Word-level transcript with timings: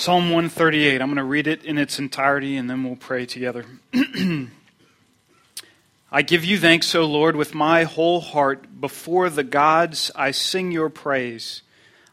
Psalm 0.00 0.30
138. 0.30 1.02
I'm 1.02 1.08
going 1.08 1.18
to 1.18 1.24
read 1.24 1.46
it 1.46 1.62
in 1.62 1.76
its 1.76 1.98
entirety 1.98 2.56
and 2.56 2.70
then 2.70 2.82
we'll 2.84 2.96
pray 2.96 3.26
together. 3.26 3.66
I 6.10 6.22
give 6.22 6.42
you 6.42 6.58
thanks, 6.58 6.94
O 6.94 7.04
Lord, 7.04 7.36
with 7.36 7.54
my 7.54 7.84
whole 7.84 8.22
heart. 8.22 8.80
Before 8.80 9.28
the 9.28 9.44
gods, 9.44 10.10
I 10.16 10.30
sing 10.30 10.72
your 10.72 10.88
praise. 10.88 11.60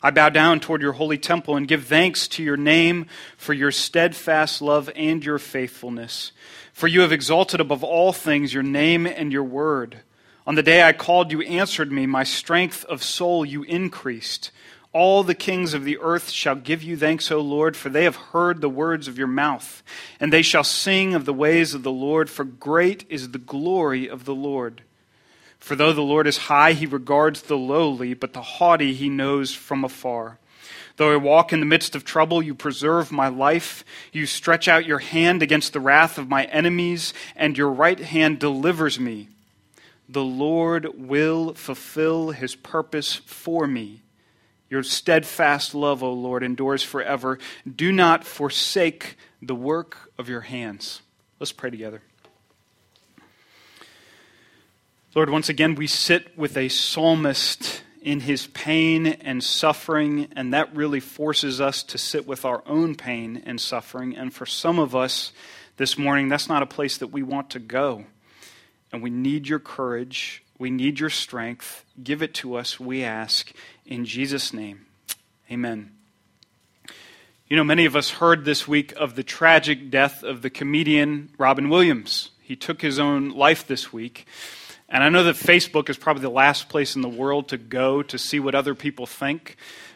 I 0.04 0.12
bow 0.12 0.28
down 0.28 0.60
toward 0.60 0.82
your 0.82 0.92
holy 0.92 1.18
temple 1.18 1.56
and 1.56 1.66
give 1.66 1.86
thanks 1.86 2.28
to 2.28 2.44
your 2.44 2.58
name 2.58 3.06
for 3.38 3.54
your 3.54 3.72
steadfast 3.72 4.62
love 4.62 4.90
and 4.94 5.24
your 5.24 5.40
faithfulness. 5.40 6.34
For 6.74 6.90
you 6.90 7.00
have 7.00 7.14
exalted 7.14 7.62
above 7.62 7.86
all 7.86 8.12
things 8.12 8.54
your 8.54 8.64
name 8.64 9.08
and 9.08 9.32
your 9.32 9.46
word. 9.46 10.00
On 10.46 10.56
the 10.56 10.64
day 10.64 10.84
I 10.84 10.92
called, 10.92 11.32
you 11.32 11.42
answered 11.44 11.94
me. 11.94 12.06
My 12.06 12.26
strength 12.26 12.84
of 12.84 13.02
soul 13.02 13.46
you 13.46 13.64
increased. 13.64 14.52
All 14.94 15.24
the 15.24 15.36
kings 15.36 15.74
of 15.74 15.84
the 15.84 15.98
earth 16.00 16.30
shall 16.30 16.56
give 16.56 16.82
you 16.82 16.98
thanks, 16.98 17.30
O 17.30 17.40
Lord, 17.40 17.76
for 17.76 17.90
they 17.90 18.06
have 18.06 18.16
heard 18.16 18.62
the 18.62 18.70
words 18.70 19.08
of 19.08 19.18
your 19.18 19.28
mouth, 19.28 19.84
and 20.20 20.32
they 20.32 20.42
shall 20.42 20.64
sing 20.64 21.14
of 21.14 21.26
the 21.26 21.34
ways 21.34 21.74
of 21.74 21.84
the 21.84 21.92
Lord, 21.92 22.30
for 22.30 22.44
great 22.44 23.06
is 23.10 23.32
the 23.32 23.38
glory 23.38 24.08
of 24.10 24.26
the 24.26 24.36
Lord. 24.36 24.84
For 25.60 25.76
though 25.76 25.94
the 25.94 26.02
Lord 26.02 26.28
is 26.28 26.38
high, 26.38 26.74
he 26.74 26.86
regards 26.86 27.44
the 27.44 27.58
lowly, 27.58 28.14
but 28.14 28.34
the 28.34 28.42
haughty 28.42 28.94
he 28.94 29.10
knows 29.10 29.54
from 29.54 29.84
afar. 29.84 30.40
Though 30.96 31.14
I 31.14 31.18
walk 31.18 31.54
in 31.54 31.60
the 31.60 31.66
midst 31.66 31.96
of 31.96 32.04
trouble, 32.04 32.42
you 32.42 32.56
preserve 32.56 33.12
my 33.12 33.28
life. 33.28 33.84
You 34.12 34.26
stretch 34.26 34.68
out 34.68 34.86
your 34.86 35.00
hand 35.00 35.44
against 35.44 35.74
the 35.74 35.80
wrath 35.80 36.18
of 36.18 36.30
my 36.30 36.46
enemies, 36.46 37.14
and 37.36 37.58
your 37.58 37.70
right 37.70 38.00
hand 38.00 38.40
delivers 38.40 39.00
me. 39.00 39.30
The 40.10 40.24
Lord 40.24 40.88
will 40.96 41.54
fulfill 41.54 42.32
his 42.32 42.56
purpose 42.56 43.14
for 43.14 43.68
me. 43.68 44.02
Your 44.70 44.84
steadfast 44.84 45.74
love, 45.74 46.04
O 46.04 46.12
Lord, 46.12 46.44
endures 46.44 46.84
forever. 46.84 47.40
Do 47.74 47.92
not 47.92 48.26
forsake 48.26 49.18
the 49.42 49.56
work 49.56 50.12
of 50.18 50.28
your 50.28 50.42
hands. 50.42 51.02
Let's 51.40 51.52
pray 51.52 51.70
together. 51.70 52.02
Lord, 55.16 55.30
once 55.30 55.50
again, 55.50 55.76
we 55.76 55.88
sit 55.88 56.38
with 56.38 56.58
a 56.58 56.70
psalmist 56.70 57.82
in 58.02 58.20
his 58.20 58.48
pain 58.48 59.08
and 59.08 59.44
suffering, 59.44 60.28
and 60.36 60.54
that 60.54 60.76
really 60.76 61.00
forces 61.00 61.60
us 61.60 61.82
to 61.84 61.98
sit 61.98 62.28
with 62.28 62.46
our 62.46 62.62
own 62.66 62.96
pain 62.96 63.42
and 63.46 63.60
suffering. 63.60 64.16
And 64.16 64.34
for 64.34 64.46
some 64.46 64.80
of 64.80 64.96
us 64.96 65.32
this 65.78 65.98
morning, 65.98 66.30
that's 66.30 66.48
not 66.48 66.64
a 66.64 66.68
place 66.68 66.98
that 66.98 67.08
we 67.08 67.24
want 67.24 67.50
to 67.52 67.60
go. 67.60 68.06
And 68.92 69.02
we 69.02 69.10
need 69.10 69.48
your 69.48 69.60
courage. 69.60 70.44
We 70.60 70.70
need 70.70 71.00
your 71.00 71.10
strength. 71.10 71.84
Give 72.02 72.22
it 72.22 72.34
to 72.36 72.56
us, 72.56 72.80
we 72.80 73.04
ask. 73.04 73.52
In 73.88 74.04
Jesus' 74.04 74.52
name, 74.52 74.86
amen. 75.50 75.92
You 77.48 77.56
know, 77.56 77.64
many 77.64 77.86
of 77.86 77.96
us 77.96 78.10
heard 78.10 78.44
this 78.44 78.68
week 78.68 78.92
of 78.98 79.16
the 79.16 79.24
tragic 79.24 79.90
death 79.90 80.24
of 80.24 80.42
the 80.42 80.50
comedian 80.50 81.30
Robin 81.38 81.70
Williams. 81.70 82.32
He 82.42 82.58
took 82.58 82.82
his 82.82 83.00
own 83.00 83.30
life 83.30 83.66
this 83.66 83.94
week. 83.94 84.28
And 84.90 85.06
I 85.06 85.10
know 85.10 85.24
that 85.24 85.36
Facebook 85.36 85.90
is 85.90 85.98
probably 85.98 86.24
the 86.24 86.30
last 86.30 86.68
place 86.68 86.98
in 86.98 87.02
the 87.02 87.08
world 87.08 87.48
to 87.48 87.58
go 87.58 88.04
to 88.04 88.18
see 88.18 88.42
what 88.42 88.56
other 88.56 88.76
people 88.76 89.06
think. 89.06 89.56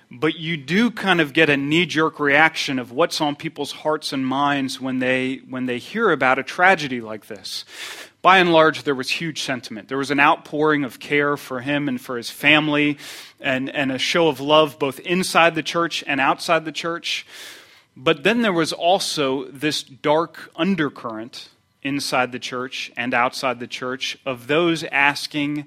But 0.10 0.36
you 0.36 0.56
do 0.56 0.90
kind 0.90 1.20
of 1.20 1.34
get 1.34 1.50
a 1.50 1.58
knee 1.58 1.86
jerk 1.86 2.18
reaction 2.18 2.80
of 2.80 2.94
what's 2.94 3.20
on 3.20 3.36
people's 3.36 3.74
hearts 3.74 4.14
and 4.14 4.26
minds 4.26 4.80
when 4.80 5.00
they, 5.00 5.42
when 5.50 5.66
they 5.66 5.80
hear 5.80 6.12
about 6.12 6.40
a 6.40 6.44
tragedy 6.44 7.02
like 7.02 7.28
this 7.28 7.66
by 8.22 8.38
and 8.38 8.54
large, 8.54 8.84
there 8.84 8.96
was 8.96 9.10
huge 9.10 9.42
sentiment. 9.42 9.88
There 9.88 9.98
was 9.98 10.12
an 10.12 10.20
outpouring 10.20 10.84
of 10.84 11.00
care 11.00 11.38
for 11.38 11.62
him 11.62 11.88
and 11.88 12.00
for 12.00 12.18
his 12.18 12.30
family, 12.30 12.98
and, 13.40 13.70
and 13.70 13.92
a 13.92 13.98
show 13.98 14.28
of 14.28 14.40
love 14.40 14.78
both 14.78 15.00
inside 15.00 15.56
the 15.56 15.64
church 15.64 16.04
and 16.06 16.22
outside 16.22 16.66
the 16.66 16.72
church. 16.72 17.26
But 17.98 18.24
then 18.24 18.42
there 18.42 18.54
was 18.54 18.74
also 18.74 19.46
this 19.46 19.82
dark 19.82 20.52
undercurrent 20.56 21.50
inside 21.84 22.32
the 22.32 22.40
church 22.40 22.92
and 22.96 23.14
outside 23.14 23.60
the 23.60 23.68
church 23.68 24.18
of 24.26 24.48
those 24.48 24.84
asking, 24.86 25.66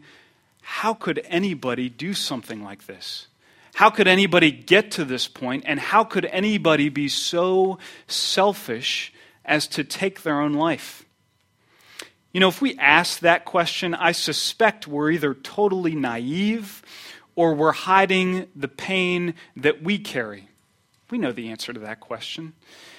how 0.62 0.95
could 0.95 1.21
anybody 1.28 1.89
do 1.89 2.15
something 2.15 2.62
like 2.62 2.87
this? 2.87 3.27
How 3.75 3.91
could 3.91 4.07
anybody 4.07 4.53
get 4.53 4.93
to 4.93 5.05
this 5.05 5.27
point? 5.27 5.65
And 5.67 5.81
how 5.81 6.05
could 6.05 6.25
anybody 6.27 6.89
be 6.89 7.09
so 7.09 7.78
selfish 8.07 9.12
as 9.45 9.67
to 9.69 9.83
take 9.83 10.23
their 10.23 10.41
own 10.41 10.55
life? 10.55 11.05
You 12.34 12.41
know, 12.41 12.49
if 12.49 12.61
we 12.61 12.77
ask 12.78 13.21
that 13.21 13.45
question, 13.45 13.95
I 13.95 14.11
suspect 14.11 14.89
we're 14.89 15.12
either 15.12 15.34
totally 15.34 15.95
naive 15.95 16.83
or 17.37 17.55
we're 17.55 17.71
hiding 17.71 18.49
the 18.56 18.67
pain 18.67 19.34
that 19.55 19.84
we 19.84 20.00
carry. 20.00 20.49
We 21.12 21.19
know 21.19 21.31
the 21.31 21.50
answer 21.50 21.72
to 21.72 21.78
that 21.78 22.00
question. 22.00 22.55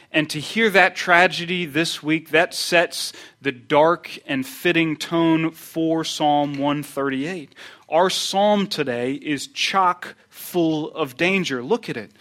And 0.09 0.29
to 0.29 0.40
hear 0.40 0.69
that 0.69 0.96
tragedy 0.96 1.66
this 1.66 2.01
week, 2.01 2.29
that 2.29 2.53
sets 2.53 3.12
the 3.41 3.51
dark 3.51 4.18
and 4.25 4.47
fitting 4.47 4.96
tone 4.96 5.52
for 5.52 6.06
Psalm 6.06 6.53
138. 6.53 7.53
Our 7.90 8.09
psalm 8.09 8.67
today 8.67 9.16
is 9.16 9.47
chock 9.47 10.16
full 10.29 10.94
of 10.94 11.17
danger. 11.17 11.62
Look 11.62 11.90
at 11.90 11.97
it. 11.97 12.12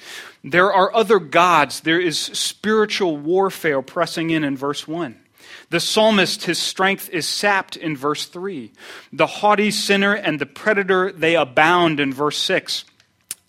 There 0.42 0.72
are 0.72 0.92
other 0.92 1.20
gods, 1.20 1.82
there 1.82 2.00
is 2.00 2.18
spiritual 2.18 3.16
warfare 3.16 3.82
pressing 3.82 4.30
in 4.30 4.42
in 4.42 4.56
verse 4.56 4.88
1. 4.88 5.20
The 5.74 5.80
psalmist, 5.80 6.44
his 6.44 6.60
strength 6.60 7.10
is 7.10 7.26
sapped 7.26 7.76
in 7.76 7.96
verse 7.96 8.26
3. 8.26 8.70
The 9.12 9.26
haughty 9.26 9.72
sinner 9.72 10.14
and 10.14 10.38
the 10.38 10.46
predator, 10.46 11.10
they 11.10 11.34
abound 11.34 11.98
in 11.98 12.14
verse 12.14 12.38
6 12.38 12.84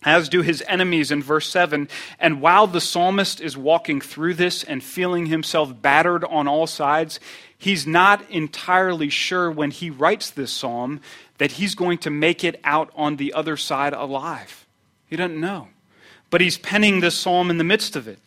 as 0.02 0.28
do 0.28 0.42
his 0.42 0.60
enemies 0.66 1.12
in 1.12 1.22
verse 1.22 1.48
7. 1.48 1.88
And 2.18 2.40
while 2.40 2.66
the 2.66 2.80
psalmist 2.80 3.40
is 3.40 3.56
walking 3.56 4.00
through 4.00 4.34
this 4.34 4.64
and 4.64 4.82
feeling 4.82 5.26
himself 5.26 5.80
battered 5.80 6.24
on 6.24 6.48
all 6.48 6.66
sides, 6.66 7.20
he's 7.56 7.86
not 7.86 8.28
entirely 8.28 9.08
sure 9.08 9.48
when 9.48 9.70
he 9.70 9.88
writes 9.88 10.28
this 10.28 10.50
psalm 10.50 11.00
that 11.38 11.52
he's 11.52 11.76
going 11.76 11.98
to 11.98 12.10
make 12.10 12.42
it 12.42 12.58
out 12.64 12.90
on 12.96 13.18
the 13.18 13.34
other 13.34 13.56
side 13.56 13.92
alive. 13.92 14.66
He 15.06 15.14
doesn't 15.14 15.40
know. 15.40 15.68
But 16.30 16.40
he's 16.40 16.58
penning 16.58 16.98
this 16.98 17.16
psalm 17.16 17.50
in 17.50 17.58
the 17.58 17.62
midst 17.62 17.94
of 17.94 18.08
it. 18.08 18.18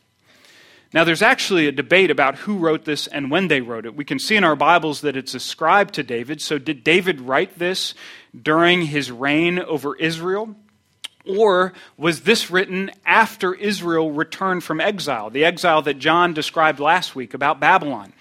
Now, 0.92 1.04
there's 1.04 1.22
actually 1.22 1.68
a 1.68 1.72
debate 1.72 2.10
about 2.10 2.36
who 2.36 2.58
wrote 2.58 2.86
this 2.86 3.06
and 3.06 3.30
when 3.30 3.48
they 3.48 3.62
wrote 3.62 3.86
it. 3.86 3.96
We 3.96 4.06
can 4.06 4.18
see 4.18 4.36
in 4.36 4.44
our 4.44 4.56
Bibles 4.56 5.02
that 5.02 5.16
it's 5.16 5.36
ascribed 5.36 5.94
to 5.96 6.04
David. 6.04 6.42
So, 6.42 6.58
did 6.58 6.84
David 6.84 7.22
write 7.22 7.60
this 7.60 7.94
during 8.40 8.84
his 8.84 9.12
reign 9.12 9.60
over 9.60 9.96
Israel? 9.96 10.56
Or 11.26 11.74
was 11.96 12.22
this 12.22 12.50
written 12.50 12.90
after 13.06 13.54
Israel 13.54 14.12
returned 14.12 14.64
from 14.64 14.82
exile, 14.82 15.30
the 15.30 15.46
exile 15.46 15.84
that 15.84 16.00
John 16.00 16.34
described 16.34 16.80
last 16.80 17.16
week 17.16 17.36
about 17.36 17.60
Babylon? 17.60 18.14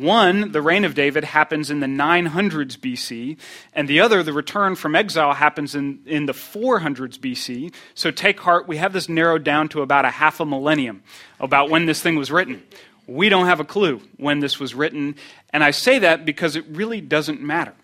One, 0.00 0.52
the 0.52 0.62
reign 0.62 0.84
of 0.84 0.94
David, 0.94 1.24
happens 1.24 1.70
in 1.70 1.80
the 1.80 1.86
900s 1.86 2.78
BC, 2.78 3.36
and 3.72 3.88
the 3.88 3.98
other, 3.98 4.22
the 4.22 4.32
return 4.32 4.76
from 4.76 4.94
exile, 4.94 5.32
happens 5.32 5.74
in, 5.74 6.00
in 6.06 6.26
the 6.26 6.32
400s 6.32 7.18
BC. 7.18 7.74
So 7.94 8.12
take 8.12 8.38
heart, 8.38 8.68
we 8.68 8.76
have 8.76 8.92
this 8.92 9.08
narrowed 9.08 9.42
down 9.42 9.68
to 9.70 9.82
about 9.82 10.04
a 10.04 10.10
half 10.10 10.38
a 10.38 10.46
millennium 10.46 11.02
about 11.40 11.68
when 11.68 11.86
this 11.86 12.00
thing 12.00 12.14
was 12.14 12.30
written. 12.30 12.62
We 13.08 13.28
don't 13.28 13.46
have 13.46 13.58
a 13.58 13.64
clue 13.64 14.00
when 14.18 14.38
this 14.38 14.60
was 14.60 14.72
written, 14.72 15.16
and 15.52 15.64
I 15.64 15.72
say 15.72 15.98
that 15.98 16.24
because 16.24 16.54
it 16.54 16.64
really 16.68 17.00
doesn't 17.00 17.40
matter. 17.40 17.74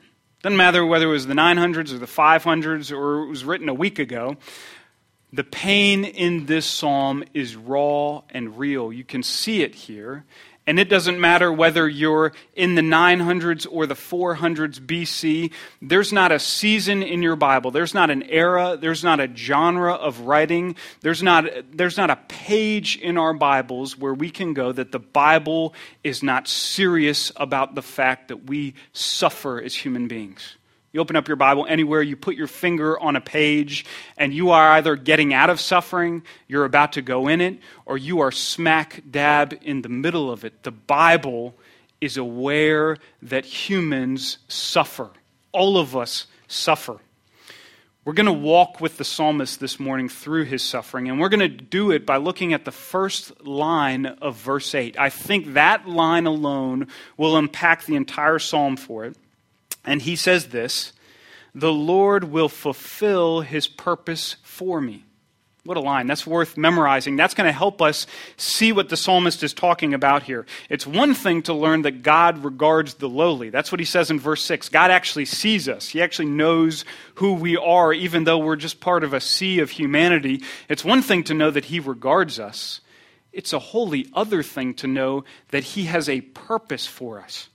Doesn't 0.42 0.56
matter 0.56 0.86
whether 0.86 1.06
it 1.06 1.12
was 1.12 1.26
the 1.26 1.34
900s 1.34 1.92
or 1.92 1.98
the 1.98 2.06
500s 2.06 2.96
or 2.96 3.24
it 3.24 3.28
was 3.28 3.44
written 3.44 3.68
a 3.68 3.74
week 3.74 3.98
ago. 3.98 4.36
The 5.32 5.42
pain 5.42 6.04
in 6.04 6.46
this 6.46 6.64
psalm 6.64 7.24
is 7.34 7.56
raw 7.56 8.22
and 8.30 8.56
real. 8.56 8.92
You 8.92 9.02
can 9.02 9.24
see 9.24 9.62
it 9.62 9.74
here. 9.74 10.24
And 10.66 10.78
it 10.78 10.88
doesn't 10.88 11.20
matter 11.20 11.52
whether 11.52 11.86
you're 11.86 12.32
in 12.54 12.74
the 12.74 12.82
900s 12.82 13.66
or 13.70 13.86
the 13.86 13.94
400s 13.94 14.80
BC. 14.80 15.52
There's 15.82 16.10
not 16.10 16.32
a 16.32 16.38
season 16.38 17.02
in 17.02 17.22
your 17.22 17.36
Bible. 17.36 17.70
There's 17.70 17.92
not 17.92 18.10
an 18.10 18.22
era. 18.22 18.78
There's 18.80 19.04
not 19.04 19.20
a 19.20 19.28
genre 19.34 19.92
of 19.92 20.20
writing. 20.20 20.76
There's 21.02 21.22
not, 21.22 21.44
there's 21.70 21.98
not 21.98 22.08
a 22.08 22.16
page 22.28 22.96
in 22.96 23.18
our 23.18 23.34
Bibles 23.34 23.98
where 23.98 24.14
we 24.14 24.30
can 24.30 24.54
go 24.54 24.72
that 24.72 24.90
the 24.90 24.98
Bible 24.98 25.74
is 26.02 26.22
not 26.22 26.48
serious 26.48 27.30
about 27.36 27.74
the 27.74 27.82
fact 27.82 28.28
that 28.28 28.46
we 28.46 28.72
suffer 28.94 29.60
as 29.60 29.74
human 29.74 30.08
beings. 30.08 30.56
You 30.94 31.00
open 31.00 31.16
up 31.16 31.26
your 31.26 31.36
Bible 31.36 31.66
anywhere, 31.68 32.02
you 32.02 32.14
put 32.14 32.36
your 32.36 32.46
finger 32.46 32.96
on 33.00 33.16
a 33.16 33.20
page, 33.20 33.84
and 34.16 34.32
you 34.32 34.50
are 34.50 34.70
either 34.74 34.94
getting 34.94 35.34
out 35.34 35.50
of 35.50 35.58
suffering, 35.58 36.22
you're 36.46 36.64
about 36.64 36.92
to 36.92 37.02
go 37.02 37.26
in 37.26 37.40
it, 37.40 37.58
or 37.84 37.98
you 37.98 38.20
are 38.20 38.30
smack 38.30 39.02
dab 39.10 39.58
in 39.60 39.82
the 39.82 39.88
middle 39.88 40.30
of 40.30 40.44
it. 40.44 40.62
The 40.62 40.70
Bible 40.70 41.56
is 42.00 42.16
aware 42.16 42.96
that 43.22 43.44
humans 43.44 44.38
suffer. 44.46 45.10
All 45.50 45.78
of 45.78 45.96
us 45.96 46.28
suffer. 46.46 46.98
We're 48.04 48.12
going 48.12 48.26
to 48.26 48.32
walk 48.32 48.80
with 48.80 48.96
the 48.96 49.04
psalmist 49.04 49.58
this 49.58 49.80
morning 49.80 50.08
through 50.08 50.44
his 50.44 50.62
suffering, 50.62 51.08
and 51.08 51.18
we're 51.18 51.28
going 51.28 51.40
to 51.40 51.48
do 51.48 51.90
it 51.90 52.06
by 52.06 52.18
looking 52.18 52.52
at 52.52 52.64
the 52.64 52.70
first 52.70 53.44
line 53.44 54.06
of 54.06 54.36
verse 54.36 54.72
8. 54.76 54.96
I 54.96 55.10
think 55.10 55.54
that 55.54 55.88
line 55.88 56.26
alone 56.26 56.86
will 57.16 57.36
unpack 57.36 57.84
the 57.84 57.96
entire 57.96 58.38
psalm 58.38 58.76
for 58.76 59.06
it. 59.06 59.16
And 59.84 60.02
he 60.02 60.16
says 60.16 60.48
this 60.48 60.92
The 61.54 61.72
Lord 61.72 62.24
will 62.24 62.48
fulfill 62.48 63.40
his 63.40 63.66
purpose 63.66 64.36
for 64.42 64.80
me. 64.80 65.04
What 65.64 65.78
a 65.78 65.80
line. 65.80 66.06
That's 66.06 66.26
worth 66.26 66.58
memorizing. 66.58 67.16
That's 67.16 67.32
going 67.32 67.46
to 67.46 67.52
help 67.52 67.80
us 67.80 68.06
see 68.36 68.70
what 68.70 68.90
the 68.90 68.98
psalmist 68.98 69.42
is 69.42 69.54
talking 69.54 69.94
about 69.94 70.22
here. 70.22 70.44
It's 70.68 70.86
one 70.86 71.14
thing 71.14 71.40
to 71.44 71.54
learn 71.54 71.82
that 71.82 72.02
God 72.02 72.44
regards 72.44 72.94
the 72.94 73.08
lowly. 73.08 73.48
That's 73.48 73.72
what 73.72 73.78
he 73.78 73.86
says 73.86 74.10
in 74.10 74.20
verse 74.20 74.42
6. 74.42 74.68
God 74.68 74.90
actually 74.90 75.24
sees 75.24 75.66
us, 75.66 75.88
He 75.88 76.02
actually 76.02 76.28
knows 76.28 76.84
who 77.14 77.32
we 77.32 77.56
are, 77.56 77.94
even 77.94 78.24
though 78.24 78.38
we're 78.38 78.56
just 78.56 78.80
part 78.80 79.04
of 79.04 79.14
a 79.14 79.22
sea 79.22 79.60
of 79.60 79.70
humanity. 79.70 80.42
It's 80.68 80.84
one 80.84 81.00
thing 81.00 81.24
to 81.24 81.34
know 81.34 81.50
that 81.50 81.64
He 81.64 81.80
regards 81.80 82.38
us, 82.38 82.82
it's 83.32 83.54
a 83.54 83.58
wholly 83.58 84.06
other 84.12 84.42
thing 84.42 84.74
to 84.74 84.86
know 84.86 85.24
that 85.48 85.64
He 85.64 85.84
has 85.84 86.10
a 86.10 86.20
purpose 86.20 86.86
for 86.86 87.20
us. 87.22 87.48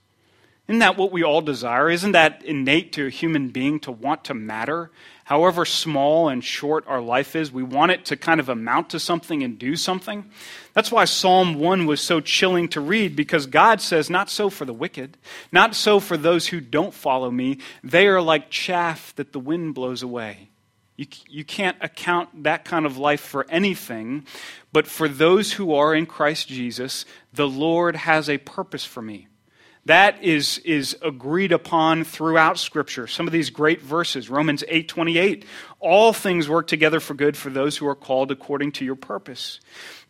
Isn't 0.70 0.78
that 0.78 0.96
what 0.96 1.12
we 1.12 1.22
all 1.22 1.42
desire? 1.42 1.90
Isn't 1.90 2.12
that 2.12 2.42
innate 2.44 2.92
to 2.94 3.06
a 3.06 3.10
human 3.10 3.48
being 3.48 3.80
to 3.80 3.92
want 3.92 4.24
to 4.24 4.34
matter? 4.34 4.90
however 5.30 5.64
small 5.64 6.28
and 6.28 6.42
short 6.42 6.84
our 6.88 7.00
life 7.00 7.36
is, 7.36 7.52
we 7.52 7.62
want 7.62 7.92
it 7.92 8.04
to 8.04 8.16
kind 8.16 8.40
of 8.40 8.48
amount 8.48 8.90
to 8.90 8.98
something 8.98 9.44
and 9.44 9.60
do 9.60 9.76
something. 9.76 10.28
That's 10.72 10.90
why 10.90 11.04
Psalm 11.04 11.54
1 11.54 11.86
was 11.86 12.00
so 12.00 12.20
chilling 12.20 12.66
to 12.70 12.80
read, 12.80 13.14
because 13.14 13.46
God 13.46 13.80
says, 13.80 14.10
Not 14.10 14.28
so 14.28 14.50
for 14.50 14.64
the 14.64 14.72
wicked, 14.72 15.16
not 15.52 15.76
so 15.76 16.00
for 16.00 16.16
those 16.16 16.48
who 16.48 16.60
don't 16.60 16.92
follow 16.92 17.30
me. 17.30 17.58
They 17.84 18.08
are 18.08 18.20
like 18.20 18.50
chaff 18.50 19.14
that 19.14 19.32
the 19.32 19.38
wind 19.38 19.76
blows 19.76 20.02
away. 20.02 20.50
You, 20.96 21.06
you 21.28 21.44
can't 21.44 21.76
account 21.80 22.42
that 22.42 22.64
kind 22.64 22.84
of 22.84 22.98
life 22.98 23.20
for 23.20 23.46
anything, 23.50 24.26
but 24.72 24.88
for 24.88 25.06
those 25.06 25.52
who 25.52 25.72
are 25.74 25.94
in 25.94 26.06
Christ 26.06 26.48
Jesus, 26.48 27.04
the 27.32 27.46
Lord 27.46 27.94
has 27.94 28.28
a 28.28 28.38
purpose 28.38 28.84
for 28.84 29.00
me. 29.00 29.28
That 29.90 30.22
is, 30.22 30.58
is 30.58 30.96
agreed 31.02 31.50
upon 31.50 32.04
throughout 32.04 32.60
Scripture. 32.60 33.08
Some 33.08 33.26
of 33.26 33.32
these 33.32 33.50
great 33.50 33.82
verses, 33.82 34.30
Romans 34.30 34.62
8 34.68 34.86
28, 34.86 35.44
all 35.80 36.12
things 36.12 36.48
work 36.48 36.68
together 36.68 37.00
for 37.00 37.14
good 37.14 37.36
for 37.36 37.50
those 37.50 37.76
who 37.76 37.88
are 37.88 37.96
called 37.96 38.30
according 38.30 38.70
to 38.72 38.84
your 38.84 38.94
purpose. 38.94 39.58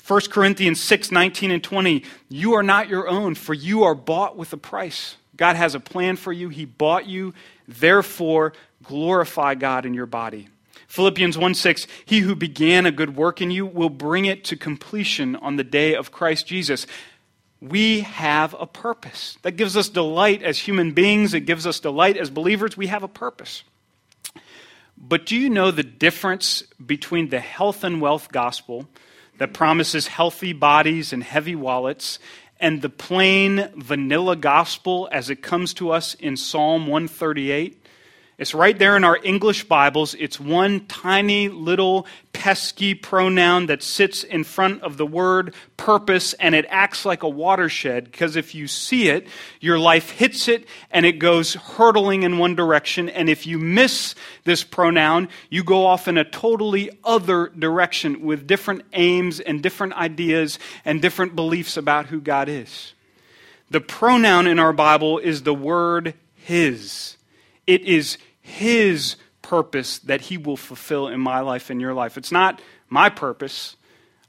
1 0.06 0.20
Corinthians 0.30 0.80
6 0.80 1.10
19 1.10 1.50
and 1.50 1.64
20, 1.64 2.04
you 2.28 2.52
are 2.52 2.62
not 2.62 2.90
your 2.90 3.08
own, 3.08 3.34
for 3.34 3.54
you 3.54 3.84
are 3.84 3.94
bought 3.94 4.36
with 4.36 4.52
a 4.52 4.58
price. 4.58 5.16
God 5.34 5.56
has 5.56 5.74
a 5.74 5.80
plan 5.80 6.16
for 6.16 6.30
you, 6.30 6.50
He 6.50 6.66
bought 6.66 7.06
you. 7.06 7.32
Therefore, 7.66 8.52
glorify 8.82 9.54
God 9.54 9.86
in 9.86 9.94
your 9.94 10.04
body. 10.04 10.50
Philippians 10.88 11.38
1 11.38 11.54
6, 11.54 11.86
he 12.04 12.18
who 12.18 12.34
began 12.34 12.84
a 12.84 12.90
good 12.90 13.14
work 13.14 13.40
in 13.40 13.52
you 13.52 13.64
will 13.64 13.88
bring 13.88 14.26
it 14.26 14.44
to 14.44 14.56
completion 14.56 15.36
on 15.36 15.54
the 15.54 15.64
day 15.64 15.94
of 15.94 16.10
Christ 16.10 16.48
Jesus 16.48 16.84
we 17.60 18.00
have 18.00 18.54
a 18.58 18.66
purpose. 18.66 19.36
That 19.42 19.52
gives 19.52 19.76
us 19.76 19.88
delight 19.88 20.42
as 20.42 20.58
human 20.58 20.92
beings, 20.92 21.34
it 21.34 21.40
gives 21.40 21.66
us 21.66 21.80
delight 21.80 22.16
as 22.16 22.30
believers. 22.30 22.76
We 22.76 22.86
have 22.86 23.02
a 23.02 23.08
purpose. 23.08 23.62
But 24.96 25.26
do 25.26 25.36
you 25.36 25.48
know 25.48 25.70
the 25.70 25.82
difference 25.82 26.62
between 26.84 27.30
the 27.30 27.40
health 27.40 27.84
and 27.84 28.00
wealth 28.00 28.30
gospel 28.30 28.86
that 29.38 29.54
promises 29.54 30.06
healthy 30.06 30.52
bodies 30.52 31.12
and 31.12 31.22
heavy 31.22 31.54
wallets 31.54 32.18
and 32.58 32.82
the 32.82 32.90
plain 32.90 33.70
vanilla 33.74 34.36
gospel 34.36 35.08
as 35.10 35.30
it 35.30 35.42
comes 35.42 35.72
to 35.74 35.90
us 35.90 36.14
in 36.14 36.36
Psalm 36.36 36.86
138? 36.86 37.79
It's 38.40 38.54
right 38.54 38.78
there 38.78 38.96
in 38.96 39.04
our 39.04 39.18
English 39.22 39.64
Bibles. 39.64 40.14
It's 40.14 40.40
one 40.40 40.86
tiny 40.86 41.50
little 41.50 42.06
pesky 42.32 42.94
pronoun 42.94 43.66
that 43.66 43.82
sits 43.82 44.24
in 44.24 44.44
front 44.44 44.82
of 44.82 44.96
the 44.96 45.04
word 45.04 45.54
purpose, 45.76 46.32
and 46.32 46.54
it 46.54 46.64
acts 46.70 47.04
like 47.04 47.22
a 47.22 47.28
watershed 47.28 48.04
because 48.04 48.36
if 48.36 48.54
you 48.54 48.66
see 48.66 49.10
it, 49.10 49.26
your 49.60 49.78
life 49.78 50.08
hits 50.08 50.48
it 50.48 50.66
and 50.90 51.04
it 51.04 51.18
goes 51.18 51.52
hurtling 51.52 52.22
in 52.22 52.38
one 52.38 52.54
direction. 52.54 53.10
And 53.10 53.28
if 53.28 53.46
you 53.46 53.58
miss 53.58 54.14
this 54.44 54.64
pronoun, 54.64 55.28
you 55.50 55.62
go 55.62 55.84
off 55.84 56.08
in 56.08 56.16
a 56.16 56.24
totally 56.24 56.88
other 57.04 57.48
direction 57.48 58.22
with 58.22 58.46
different 58.46 58.84
aims 58.94 59.40
and 59.40 59.62
different 59.62 59.92
ideas 59.92 60.58
and 60.86 61.02
different 61.02 61.36
beliefs 61.36 61.76
about 61.76 62.06
who 62.06 62.22
God 62.22 62.48
is. 62.48 62.94
The 63.68 63.82
pronoun 63.82 64.46
in 64.46 64.58
our 64.58 64.72
Bible 64.72 65.18
is 65.18 65.42
the 65.42 65.52
word 65.52 66.14
His. 66.34 67.18
It 67.66 67.82
is 67.82 68.16
his 68.50 69.16
purpose 69.42 69.98
that 70.00 70.22
He 70.22 70.36
will 70.36 70.56
fulfill 70.56 71.08
in 71.08 71.20
my 71.20 71.40
life 71.40 71.70
and 71.70 71.80
your 71.80 71.94
life. 71.94 72.16
It's 72.16 72.32
not 72.32 72.60
my 72.88 73.08
purpose. 73.08 73.76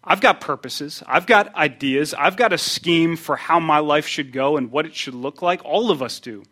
I've 0.04 0.22
got 0.22 0.42
purposes. 0.42 1.04
I've 1.06 1.28
got 1.28 1.54
ideas. 1.56 2.14
I've 2.14 2.38
got 2.38 2.54
a 2.54 2.58
scheme 2.58 3.16
for 3.16 3.36
how 3.36 3.60
my 3.60 3.80
life 3.80 4.08
should 4.08 4.32
go 4.32 4.58
and 4.58 4.72
what 4.72 4.86
it 4.86 4.96
should 4.96 5.14
look 5.14 5.42
like. 5.42 5.64
All 5.64 5.92
of 5.92 6.02
us 6.02 6.20
do. 6.20 6.44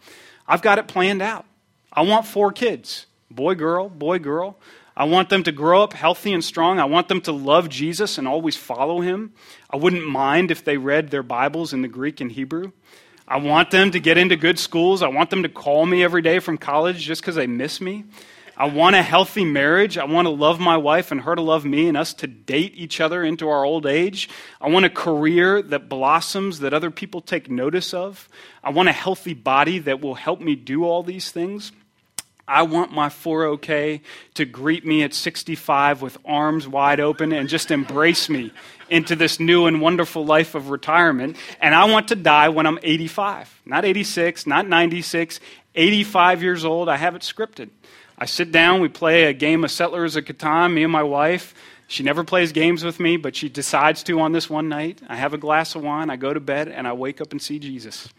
I've 0.47 0.61
got 0.61 0.77
it 0.77 0.87
planned 0.87 1.21
out. 1.21 1.45
I 1.91 2.03
want 2.03 2.27
four 2.27 2.51
kids 2.51 3.05
boy, 3.31 3.55
girl, 3.55 3.89
boy, 3.89 4.19
girl. 4.19 4.57
I 4.97 5.05
want 5.05 5.29
them 5.29 5.43
to 5.43 5.51
grow 5.51 5.83
up 5.83 5.93
healthy 5.93 6.33
and 6.33 6.43
strong. 6.43 6.79
I 6.79 6.85
want 6.85 7.07
them 7.07 7.21
to 7.21 7.31
love 7.31 7.69
Jesus 7.69 8.17
and 8.17 8.27
always 8.27 8.57
follow 8.57 9.01
him. 9.01 9.33
I 9.69 9.77
wouldn't 9.77 10.05
mind 10.05 10.51
if 10.51 10.63
they 10.63 10.77
read 10.77 11.09
their 11.09 11.23
Bibles 11.23 11.73
in 11.73 11.81
the 11.81 11.87
Greek 11.87 12.19
and 12.19 12.31
Hebrew. 12.31 12.71
I 13.29 13.37
want 13.37 13.69
them 13.69 13.91
to 13.91 13.99
get 13.99 14.17
into 14.17 14.35
good 14.35 14.57
schools. 14.57 15.03
I 15.03 15.07
want 15.07 15.29
them 15.29 15.43
to 15.43 15.49
call 15.49 15.85
me 15.85 16.03
every 16.03 16.23
day 16.23 16.39
from 16.39 16.57
college 16.57 16.97
just 16.97 17.21
because 17.21 17.35
they 17.35 17.45
miss 17.45 17.79
me. 17.79 18.05
I 18.57 18.65
want 18.65 18.95
a 18.95 19.03
healthy 19.03 19.45
marriage. 19.45 19.99
I 19.99 20.05
want 20.05 20.25
to 20.25 20.31
love 20.31 20.59
my 20.59 20.75
wife 20.75 21.11
and 21.11 21.21
her 21.21 21.35
to 21.35 21.41
love 21.41 21.63
me 21.63 21.87
and 21.87 21.95
us 21.95 22.13
to 22.15 22.27
date 22.27 22.73
each 22.75 22.99
other 22.99 23.23
into 23.23 23.47
our 23.47 23.63
old 23.63 23.85
age. 23.85 24.29
I 24.59 24.67
want 24.69 24.85
a 24.85 24.89
career 24.89 25.61
that 25.61 25.87
blossoms, 25.87 26.59
that 26.59 26.73
other 26.73 26.89
people 26.89 27.21
take 27.21 27.51
notice 27.51 27.93
of. 27.93 28.27
I 28.63 28.71
want 28.71 28.89
a 28.89 28.93
healthy 28.93 29.35
body 29.35 29.77
that 29.79 30.01
will 30.01 30.15
help 30.15 30.41
me 30.41 30.55
do 30.55 30.83
all 30.83 31.03
these 31.03 31.31
things. 31.31 31.71
I 32.49 32.63
want 32.63 32.91
my 32.91 33.09
4OK 33.09 34.01
to 34.33 34.45
greet 34.45 34.83
me 34.83 35.03
at 35.03 35.13
65 35.13 36.01
with 36.01 36.17
arms 36.25 36.67
wide 36.67 36.99
open 36.99 37.31
and 37.31 37.47
just 37.47 37.69
embrace 37.69 38.27
me 38.27 38.51
into 38.91 39.15
this 39.15 39.39
new 39.39 39.65
and 39.65 39.81
wonderful 39.81 40.25
life 40.25 40.55
of 40.55 40.69
retirement. 40.69 41.37
And 41.61 41.73
I 41.73 41.85
want 41.85 42.09
to 42.09 42.15
die 42.15 42.49
when 42.49 42.65
I'm 42.65 42.79
85, 42.81 43.61
not 43.65 43.85
86, 43.85 44.47
not 44.47 44.67
96, 44.67 45.39
85 45.75 46.43
years 46.43 46.65
old. 46.65 46.89
I 46.89 46.97
have 46.97 47.15
it 47.15 47.21
scripted. 47.21 47.69
I 48.17 48.25
sit 48.25 48.51
down, 48.51 48.81
we 48.81 48.89
play 48.89 49.25
a 49.25 49.33
game 49.33 49.63
of 49.63 49.71
Settlers 49.71 50.15
of 50.15 50.25
Catan, 50.25 50.73
me 50.73 50.83
and 50.83 50.91
my 50.91 51.03
wife. 51.03 51.53
She 51.87 52.03
never 52.03 52.23
plays 52.23 52.51
games 52.51 52.83
with 52.83 52.99
me, 52.99 53.17
but 53.17 53.35
she 53.35 53.49
decides 53.49 54.03
to 54.03 54.19
on 54.19 54.31
this 54.31 54.49
one 54.49 54.69
night. 54.69 55.01
I 55.07 55.15
have 55.15 55.33
a 55.33 55.37
glass 55.37 55.73
of 55.73 55.81
wine, 55.81 56.09
I 56.09 56.17
go 56.17 56.33
to 56.33 56.39
bed, 56.39 56.67
and 56.67 56.87
I 56.87 56.93
wake 56.93 57.21
up 57.21 57.31
and 57.31 57.41
see 57.41 57.57
Jesus. 57.59 58.09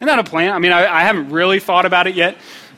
Isn't 0.00 0.06
that 0.06 0.18
a 0.18 0.24
plan? 0.24 0.52
I 0.52 0.58
mean, 0.58 0.72
I, 0.72 0.86
I 0.86 1.02
haven't 1.02 1.30
really 1.30 1.58
thought 1.58 1.86
about 1.86 2.06
it 2.06 2.14
yet, 2.14 2.36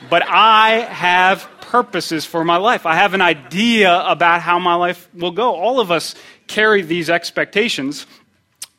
but 0.08 0.22
I 0.26 0.80
have 0.80 1.48
purposes 1.60 2.24
for 2.24 2.44
my 2.44 2.56
life. 2.56 2.84
I 2.86 2.96
have 2.96 3.14
an 3.14 3.20
idea 3.20 3.96
about 4.06 4.40
how 4.40 4.58
my 4.58 4.74
life 4.74 5.08
will 5.14 5.30
go. 5.30 5.54
All 5.54 5.80
of 5.80 5.90
us 5.90 6.14
carry 6.52 6.82
these 6.82 7.08
expectations. 7.08 8.06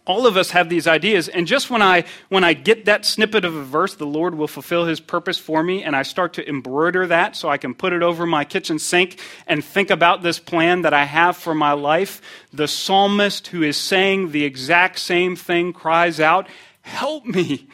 All 0.05 0.27
of 0.27 0.35
us 0.35 0.51
have 0.51 0.67
these 0.67 0.85
ideas, 0.85 1.29
and 1.29 1.47
just 1.47 1.69
when 1.69 1.81
I 1.81 2.03
when 2.27 2.43
I 2.43 2.53
get 2.53 2.85
that 2.85 3.05
snippet 3.05 3.45
of 3.45 3.55
a 3.55 3.63
verse, 3.63 3.95
the 3.95 4.05
Lord 4.05 4.35
will 4.35 4.49
fulfill 4.49 4.85
His 4.85 4.99
purpose 4.99 5.37
for 5.37 5.63
me, 5.63 5.81
and 5.81 5.95
I 5.95 6.03
start 6.03 6.33
to 6.33 6.47
embroider 6.47 7.07
that 7.07 7.37
so 7.37 7.47
I 7.47 7.57
can 7.57 7.73
put 7.73 7.93
it 7.93 8.03
over 8.03 8.25
my 8.25 8.43
kitchen 8.43 8.79
sink 8.79 9.17
and 9.47 9.63
think 9.63 9.89
about 9.89 10.21
this 10.21 10.39
plan 10.39 10.81
that 10.81 10.93
I 10.93 11.05
have 11.05 11.37
for 11.37 11.55
my 11.55 11.71
life. 11.71 12.21
The 12.51 12.67
psalmist 12.67 13.47
who 13.47 13.63
is 13.63 13.77
saying 13.77 14.31
the 14.31 14.43
exact 14.43 14.99
same 14.99 15.37
thing 15.37 15.71
cries 15.71 16.19
out, 16.19 16.47
"Help 16.81 17.25
me, 17.25 17.67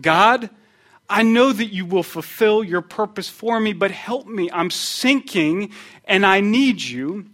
God!" 0.00 0.50
I 1.10 1.24
know 1.24 1.52
that 1.52 1.74
you 1.74 1.84
will 1.84 2.04
fulfill 2.04 2.62
your 2.64 2.80
purpose 2.80 3.28
for 3.28 3.58
me, 3.58 3.72
but 3.72 3.90
help 3.90 4.26
me. 4.28 4.48
I'm 4.52 4.70
sinking 4.70 5.72
and 6.06 6.24
I 6.24 6.40
need 6.40 6.80
you. 6.80 7.26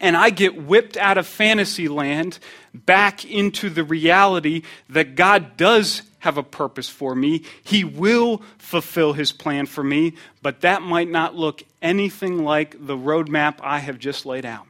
And 0.00 0.16
I 0.16 0.30
get 0.30 0.62
whipped 0.62 0.96
out 0.96 1.18
of 1.18 1.26
fantasy 1.26 1.88
land 1.88 2.38
back 2.72 3.24
into 3.24 3.68
the 3.68 3.82
reality 3.82 4.62
that 4.88 5.16
God 5.16 5.56
does 5.56 6.02
have 6.20 6.38
a 6.38 6.42
purpose 6.42 6.88
for 6.88 7.14
me. 7.14 7.42
He 7.64 7.82
will 7.82 8.42
fulfill 8.58 9.12
his 9.12 9.32
plan 9.32 9.66
for 9.66 9.82
me, 9.82 10.14
but 10.40 10.60
that 10.60 10.82
might 10.82 11.08
not 11.08 11.34
look 11.34 11.62
anything 11.82 12.44
like 12.44 12.76
the 12.78 12.96
roadmap 12.96 13.58
I 13.60 13.80
have 13.80 13.98
just 13.98 14.24
laid 14.24 14.44
out. 14.44 14.67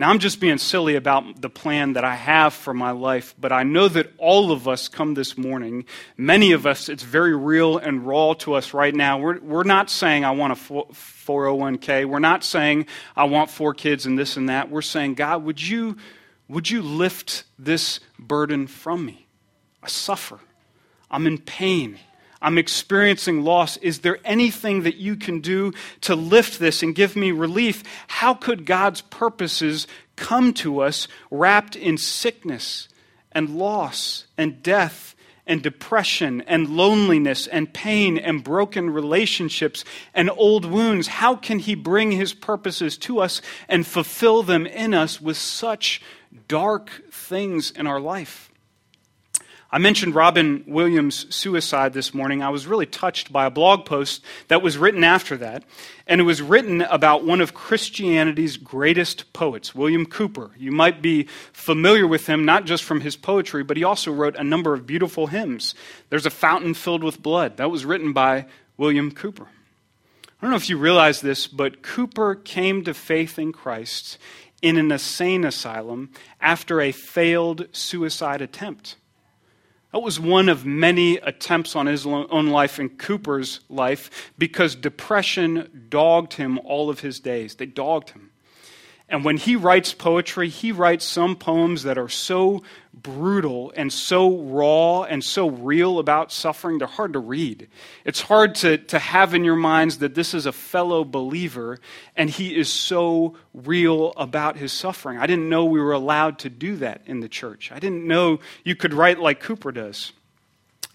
Now, 0.00 0.08
I'm 0.08 0.18
just 0.18 0.40
being 0.40 0.56
silly 0.56 0.94
about 0.94 1.42
the 1.42 1.50
plan 1.50 1.92
that 1.92 2.06
I 2.06 2.14
have 2.14 2.54
for 2.54 2.72
my 2.72 2.92
life, 2.92 3.34
but 3.38 3.52
I 3.52 3.64
know 3.64 3.86
that 3.86 4.10
all 4.16 4.50
of 4.50 4.66
us 4.66 4.88
come 4.88 5.12
this 5.12 5.36
morning. 5.36 5.84
Many 6.16 6.52
of 6.52 6.64
us, 6.64 6.88
it's 6.88 7.02
very 7.02 7.36
real 7.36 7.76
and 7.76 8.06
raw 8.06 8.32
to 8.38 8.54
us 8.54 8.72
right 8.72 8.94
now. 8.94 9.18
We're, 9.18 9.38
we're 9.40 9.62
not 9.62 9.90
saying, 9.90 10.24
I 10.24 10.30
want 10.30 10.54
a 10.54 10.56
401k. 10.56 12.06
We're 12.06 12.18
not 12.18 12.44
saying, 12.44 12.86
I 13.14 13.24
want 13.24 13.50
four 13.50 13.74
kids 13.74 14.06
and 14.06 14.18
this 14.18 14.38
and 14.38 14.48
that. 14.48 14.70
We're 14.70 14.80
saying, 14.80 15.16
God, 15.16 15.44
would 15.44 15.60
you, 15.60 15.98
would 16.48 16.70
you 16.70 16.80
lift 16.80 17.44
this 17.58 18.00
burden 18.18 18.68
from 18.68 19.04
me? 19.04 19.26
I 19.82 19.88
suffer. 19.88 20.40
I'm 21.10 21.26
in 21.26 21.36
pain. 21.36 21.98
I'm 22.42 22.58
experiencing 22.58 23.42
loss. 23.44 23.76
Is 23.78 24.00
there 24.00 24.18
anything 24.24 24.82
that 24.82 24.96
you 24.96 25.16
can 25.16 25.40
do 25.40 25.72
to 26.02 26.14
lift 26.14 26.58
this 26.58 26.82
and 26.82 26.94
give 26.94 27.16
me 27.16 27.32
relief? 27.32 27.82
How 28.06 28.34
could 28.34 28.64
God's 28.64 29.02
purposes 29.02 29.86
come 30.16 30.52
to 30.54 30.80
us 30.80 31.06
wrapped 31.30 31.76
in 31.76 31.98
sickness 31.98 32.88
and 33.32 33.56
loss 33.56 34.26
and 34.38 34.62
death 34.62 35.14
and 35.46 35.62
depression 35.62 36.42
and 36.42 36.68
loneliness 36.68 37.46
and 37.46 37.72
pain 37.72 38.16
and 38.16 38.44
broken 38.44 38.88
relationships 38.88 39.84
and 40.14 40.30
old 40.30 40.64
wounds? 40.64 41.08
How 41.08 41.34
can 41.36 41.58
He 41.58 41.74
bring 41.74 42.12
His 42.12 42.32
purposes 42.32 42.96
to 42.98 43.20
us 43.20 43.42
and 43.68 43.86
fulfill 43.86 44.42
them 44.42 44.66
in 44.66 44.94
us 44.94 45.20
with 45.20 45.36
such 45.36 46.00
dark 46.48 46.90
things 47.10 47.70
in 47.70 47.86
our 47.86 48.00
life? 48.00 48.49
I 49.72 49.78
mentioned 49.78 50.16
Robin 50.16 50.64
Williams' 50.66 51.32
suicide 51.32 51.92
this 51.92 52.12
morning. 52.12 52.42
I 52.42 52.48
was 52.48 52.66
really 52.66 52.86
touched 52.86 53.32
by 53.32 53.46
a 53.46 53.50
blog 53.50 53.86
post 53.86 54.24
that 54.48 54.62
was 54.62 54.76
written 54.76 55.04
after 55.04 55.36
that. 55.36 55.62
And 56.08 56.20
it 56.20 56.24
was 56.24 56.42
written 56.42 56.82
about 56.82 57.24
one 57.24 57.40
of 57.40 57.54
Christianity's 57.54 58.56
greatest 58.56 59.32
poets, 59.32 59.72
William 59.72 60.06
Cowper. 60.06 60.50
You 60.58 60.72
might 60.72 61.00
be 61.00 61.28
familiar 61.52 62.04
with 62.04 62.26
him 62.26 62.44
not 62.44 62.64
just 62.64 62.82
from 62.82 63.00
his 63.00 63.14
poetry, 63.14 63.62
but 63.62 63.76
he 63.76 63.84
also 63.84 64.10
wrote 64.10 64.34
a 64.34 64.42
number 64.42 64.74
of 64.74 64.88
beautiful 64.88 65.28
hymns. 65.28 65.76
There's 66.08 66.26
a 66.26 66.30
fountain 66.30 66.74
filled 66.74 67.04
with 67.04 67.22
blood. 67.22 67.58
That 67.58 67.70
was 67.70 67.84
written 67.84 68.12
by 68.12 68.46
William 68.76 69.12
Cowper. 69.12 69.46
I 69.46 70.42
don't 70.42 70.50
know 70.50 70.56
if 70.56 70.68
you 70.68 70.78
realize 70.78 71.20
this, 71.20 71.46
but 71.46 71.82
Cowper 71.82 72.34
came 72.34 72.82
to 72.84 72.94
faith 72.94 73.38
in 73.38 73.52
Christ 73.52 74.18
in 74.62 74.76
an 74.78 74.90
insane 74.90 75.44
asylum 75.44 76.10
after 76.40 76.80
a 76.80 76.90
failed 76.90 77.68
suicide 77.70 78.40
attempt. 78.42 78.96
That 79.92 80.00
was 80.00 80.20
one 80.20 80.48
of 80.48 80.64
many 80.64 81.16
attempts 81.16 81.74
on 81.74 81.86
his 81.86 82.06
own 82.06 82.48
life 82.48 82.78
and 82.78 82.96
Cowper's 82.96 83.60
life 83.68 84.32
because 84.38 84.76
depression 84.76 85.86
dogged 85.88 86.34
him 86.34 86.60
all 86.60 86.90
of 86.90 87.00
his 87.00 87.18
days. 87.18 87.56
They 87.56 87.66
dogged 87.66 88.10
him. 88.10 88.30
And 89.10 89.24
when 89.24 89.36
he 89.36 89.56
writes 89.56 89.92
poetry, 89.92 90.48
he 90.48 90.70
writes 90.70 91.04
some 91.04 91.34
poems 91.34 91.82
that 91.82 91.98
are 91.98 92.08
so 92.08 92.62
brutal 92.94 93.72
and 93.76 93.92
so 93.92 94.38
raw 94.38 95.02
and 95.02 95.22
so 95.22 95.50
real 95.50 95.98
about 95.98 96.30
suffering, 96.30 96.78
they're 96.78 96.86
hard 96.86 97.14
to 97.14 97.18
read. 97.18 97.68
It's 98.04 98.20
hard 98.20 98.54
to, 98.56 98.78
to 98.78 98.98
have 98.98 99.34
in 99.34 99.44
your 99.44 99.56
minds 99.56 99.98
that 99.98 100.14
this 100.14 100.32
is 100.32 100.46
a 100.46 100.52
fellow 100.52 101.04
believer 101.04 101.80
and 102.16 102.30
he 102.30 102.56
is 102.56 102.72
so 102.72 103.36
real 103.52 104.12
about 104.16 104.56
his 104.56 104.72
suffering. 104.72 105.18
I 105.18 105.26
didn't 105.26 105.48
know 105.48 105.64
we 105.64 105.80
were 105.80 105.92
allowed 105.92 106.38
to 106.40 106.50
do 106.50 106.76
that 106.76 107.02
in 107.06 107.20
the 107.20 107.28
church. 107.28 107.72
I 107.72 107.80
didn't 107.80 108.06
know 108.06 108.38
you 108.64 108.76
could 108.76 108.94
write 108.94 109.18
like 109.18 109.42
Cowper 109.42 109.72
does. 109.72 110.12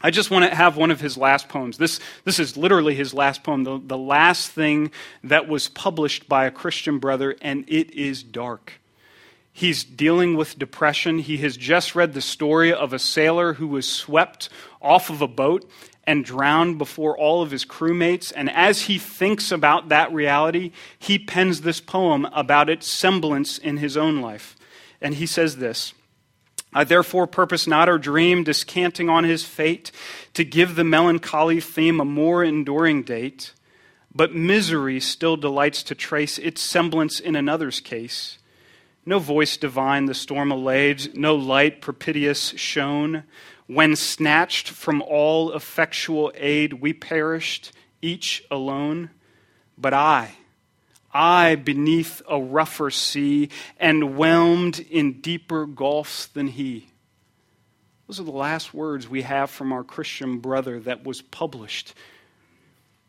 I 0.02 0.12
just 0.12 0.30
want 0.30 0.50
to 0.50 0.56
have 0.56 0.78
one 0.78 0.92
of 0.92 1.02
his 1.02 1.18
last 1.18 1.50
poems. 1.50 1.78
This, 1.78 2.00
this 2.25 2.40
is 2.40 2.58
literally 2.58 2.96
his 2.96 3.14
last 3.14 3.44
poem, 3.44 3.64
the, 3.64 3.82
the 3.84 3.98
last 3.98 4.52
thing 4.52 4.92
that 5.24 5.48
was 5.48 5.70
published 5.70 6.28
by 6.28 6.46
a 6.46 6.52
Christian 6.52 7.00
brother, 7.00 7.36
and 7.42 7.64
it 7.68 7.92
is 7.92 8.22
dark. 8.22 8.74
He's 9.52 9.86
dealing 9.86 10.36
with 10.36 10.60
depression. 10.60 11.20
He 11.20 11.38
has 11.38 11.56
just 11.56 11.96
read 11.96 12.14
the 12.14 12.22
story 12.22 12.74
of 12.74 12.92
a 12.92 13.00
sailor 13.00 13.54
who 13.54 13.68
was 13.68 13.88
swept 13.88 14.50
off 14.82 15.10
of 15.10 15.22
a 15.22 15.30
boat 15.30 15.70
and 16.06 16.25
drowned 16.25 16.78
before 16.78 17.18
all 17.18 17.42
of 17.42 17.52
his 17.52 17.64
crewmates. 17.64 18.34
And 18.36 18.50
as 18.52 18.82
he 18.82 19.00
thinks 19.00 19.52
about 19.52 19.88
that 19.90 20.12
reality, 20.12 20.72
he 21.00 21.18
pens 21.18 21.62
this 21.62 21.80
poem 21.80 22.25
about 22.34 22.70
its 22.70 22.86
semblance 22.86 23.58
in 23.58 23.78
his 23.78 23.96
own 23.96 24.22
life. 24.22 24.58
And 25.02 25.16
he 25.16 25.25
says 25.25 25.56
this 25.56 25.94
I 26.75 26.84
therefore 26.84 27.25
purpose 27.25 27.65
not 27.65 27.88
or 27.88 27.98
dream, 27.98 28.44
descanting 28.44 29.10
on 29.10 29.24
his 29.24 29.46
fate, 29.46 29.94
to 30.34 30.44
give 30.44 30.75
the 30.75 30.84
melancholy 30.84 31.62
theme 31.62 32.01
a 32.01 32.05
more 32.05 32.44
enduring 32.44 33.03
date. 33.03 33.53
But 34.13 34.36
misery 34.36 35.00
still 35.00 35.38
delights 35.38 35.84
to 35.84 35.96
trace 35.96 36.38
its 36.38 36.62
semblance 36.62 37.22
in 37.22 37.38
another's 37.38 37.79
case. 37.79 38.39
No 39.05 39.20
voice 39.20 39.55
divine 39.55 40.05
the 40.05 40.13
storm 40.13 40.51
allayed, 40.51 41.15
no 41.15 41.34
light 41.34 41.79
propitious 41.79 42.50
shone. 42.58 43.24
When 43.67 43.96
snatched 43.96 44.67
from 44.67 45.01
all 45.01 45.53
effectual 45.53 46.34
aid, 46.36 46.74
we 46.74 46.91
perished, 46.91 47.72
each 48.01 48.44
alone. 48.51 49.12
But 49.77 49.94
I, 49.94 50.36
I 51.16 51.56
beneath 51.56 52.22
a 52.30 52.42
rougher 52.42 52.92
sea 52.92 53.48
and 53.80 54.18
whelmed 54.18 54.80
in 54.80 55.22
deeper 55.22 55.66
gulfs 55.66 56.28
than 56.28 56.48
he. 56.48 56.90
Those 58.06 58.20
are 58.20 58.24
the 58.24 58.32
last 58.32 58.74
words 58.74 59.08
we 59.08 59.22
have 59.22 59.50
from 59.50 59.72
our 59.72 59.86
Christian 59.86 60.40
brother 60.40 60.78
that 60.82 61.06
was 61.06 61.22
published. 61.22 61.94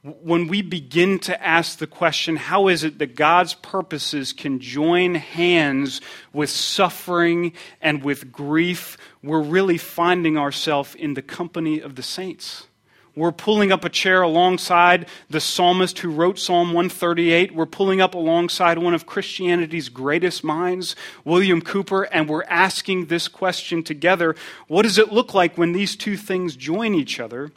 When 0.02 0.46
we 0.46 0.62
begin 0.62 1.18
to 1.20 1.44
ask 1.44 1.78
the 1.78 1.88
question, 1.88 2.36
how 2.36 2.68
is 2.68 2.84
it 2.84 3.00
that 3.00 3.16
God's 3.16 3.54
purposes 3.54 4.32
can 4.32 4.60
join 4.60 5.16
hands 5.16 6.00
with 6.32 6.48
suffering 6.48 7.54
and 7.82 8.04
with 8.04 8.30
grief, 8.30 8.96
we're 9.20 9.42
really 9.42 9.78
finding 9.78 10.38
ourselves 10.38 10.94
in 10.94 11.14
the 11.14 11.22
company 11.22 11.80
of 11.80 11.96
the 11.96 12.04
saints. 12.04 12.68
We're 13.16 13.32
pulling 13.32 13.72
up 13.72 13.82
a 13.82 13.88
chair 13.88 14.20
alongside 14.20 15.08
the 15.30 15.40
psalmist 15.40 16.00
who 16.00 16.10
wrote 16.10 16.38
Psalm 16.38 16.74
138. 16.74 17.54
We're 17.54 17.64
pulling 17.64 18.02
up 18.02 18.14
alongside 18.14 18.76
one 18.76 18.92
of 18.92 19.06
Christianity's 19.06 19.88
greatest 19.88 20.44
minds, 20.44 20.94
William 21.24 21.62
Cowper, 21.62 22.06
and 22.12 22.28
we're 22.28 22.44
asking 22.44 23.06
this 23.06 23.26
question 23.26 23.82
together 23.82 24.36
What 24.68 24.82
does 24.82 24.98
it 24.98 25.12
look 25.12 25.32
like 25.32 25.56
when 25.56 25.72
these 25.72 25.96
two 25.96 26.18
things 26.18 26.56
join 26.56 26.94
each 26.94 27.18
other? 27.18 27.52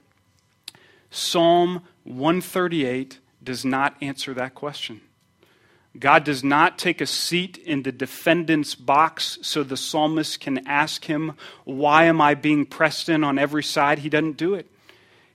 Psalm 1.11 1.83
138 2.05 3.19
does 3.43 3.65
not 3.65 3.97
answer 4.01 4.33
that 4.33 4.55
question. 4.55 5.01
God 5.97 6.23
does 6.23 6.41
not 6.41 6.77
take 6.77 7.01
a 7.01 7.05
seat 7.05 7.57
in 7.57 7.83
the 7.83 7.91
defendant's 7.91 8.75
box 8.75 9.39
so 9.41 9.63
the 9.63 9.75
psalmist 9.75 10.39
can 10.39 10.65
ask 10.65 11.05
him, 11.05 11.33
Why 11.65 12.05
am 12.05 12.21
I 12.21 12.33
being 12.33 12.65
pressed 12.65 13.09
in 13.09 13.25
on 13.25 13.37
every 13.37 13.63
side? 13.63 13.99
He 13.99 14.09
doesn't 14.09 14.37
do 14.37 14.53
it. 14.53 14.71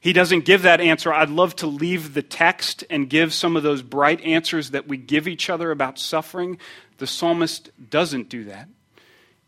He 0.05 0.13
doesn't 0.13 0.45
give 0.45 0.61
that 0.63 0.83
answer. 0.83 1.15
I'd 1.15 1.31
love 1.31 1.57
to 1.57 1.67
leave 1.67 2.13
the 2.13 2.21
text 2.21 2.85
and 2.91 3.09
give 3.09 3.33
some 3.33 3.57
of 3.57 3.63
those 3.63 3.81
bright 3.81 4.21
answers 4.21 4.73
that 4.73 4.87
we 4.87 4.99
give 4.99 5.27
each 5.27 5.49
other 5.49 5.71
about 5.71 5.99
suffering. 5.99 6.59
The 6.99 7.07
psalmist 7.07 7.71
doesn't 7.89 8.29
do 8.29 8.45
that. 8.45 8.69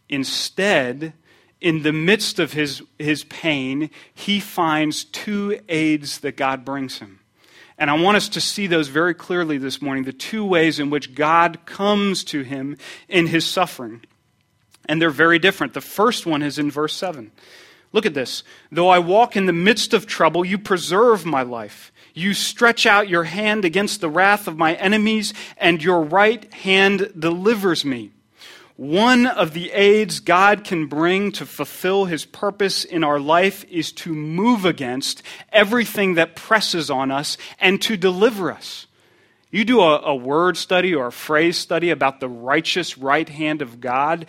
Instead, 0.09 1.13
in 1.61 1.83
the 1.83 1.93
midst 1.93 2.39
of 2.39 2.55
his, 2.55 2.83
his 2.99 3.23
pain, 3.25 3.91
he 4.15 4.41
finds 4.41 5.05
two 5.05 5.61
aids 5.69 6.21
that 6.21 6.39
God 6.39 6.65
brings 6.65 7.01
him. 7.01 7.21
And 7.77 7.91
I 7.91 8.01
want 8.01 8.17
us 8.17 8.31
to 8.31 8.41
see 8.41 8.67
those 8.67 8.89
very 8.89 9.13
clearly 9.13 9.59
this 9.59 9.83
morning 9.83 10.05
the 10.05 10.13
two 10.15 10.43
ways 10.43 10.81
in 10.81 10.89
which 10.89 11.15
God 11.15 11.67
comes 11.67 12.25
to 12.25 12.41
him 12.41 12.79
in 13.11 13.27
his 13.27 13.45
suffering. 13.45 14.07
And 14.87 15.03
they're 15.03 15.11
very 15.11 15.39
different. 15.39 15.75
The 15.75 15.83
first 15.83 16.25
one 16.25 16.43
is 16.43 16.59
in 16.59 16.71
verse 16.71 16.95
7. 16.95 17.31
Look 17.97 18.05
at 18.05 18.13
this. 18.13 18.43
Though 18.71 18.91
I 18.91 18.99
walk 18.99 19.39
in 19.39 19.47
the 19.47 19.55
midst 19.55 19.95
of 19.95 20.07
trouble, 20.07 20.45
you 20.45 20.59
preserve 20.59 21.25
my 21.25 21.41
life. 21.41 21.91
You 22.13 22.35
stretch 22.35 22.85
out 22.85 23.09
your 23.09 23.25
hand 23.25 23.65
against 23.65 24.03
the 24.03 24.11
wrath 24.11 24.47
of 24.47 24.59
my 24.59 24.75
enemies, 24.75 25.33
and 25.57 25.83
your 25.83 26.03
right 26.03 26.53
hand 26.53 27.11
delivers 27.19 27.87
me. 27.87 28.11
One 28.77 29.25
of 29.25 29.55
the 29.55 29.73
aids 29.73 30.21
God 30.21 30.63
can 30.63 30.89
bring 30.89 31.33
to 31.33 31.47
fulfill 31.47 32.05
his 32.05 32.27
purpose 32.27 32.85
in 32.85 33.03
our 33.03 33.19
life 33.19 33.65
is 33.71 33.93
to 33.93 34.13
move 34.13 34.67
against 34.67 35.23
everything 35.51 36.17
that 36.17 36.37
presses 36.37 36.91
on 36.91 37.11
us 37.11 37.39
and 37.59 37.81
to 37.81 37.97
deliver 37.97 38.53
us. 38.53 38.87
You 39.51 39.65
do 39.65 39.81
a, 39.81 40.01
a, 40.01 40.15
word 40.15 40.59
study 40.59 40.95
or 40.95 41.07
a 41.07 41.13
phrase 41.13 41.57
study 41.57 41.89
about 41.89 42.21
the 42.21 42.29
righteous 42.29 42.99
right 42.99 43.29
hand 43.29 43.63
of 43.63 43.81
God, 43.81 44.27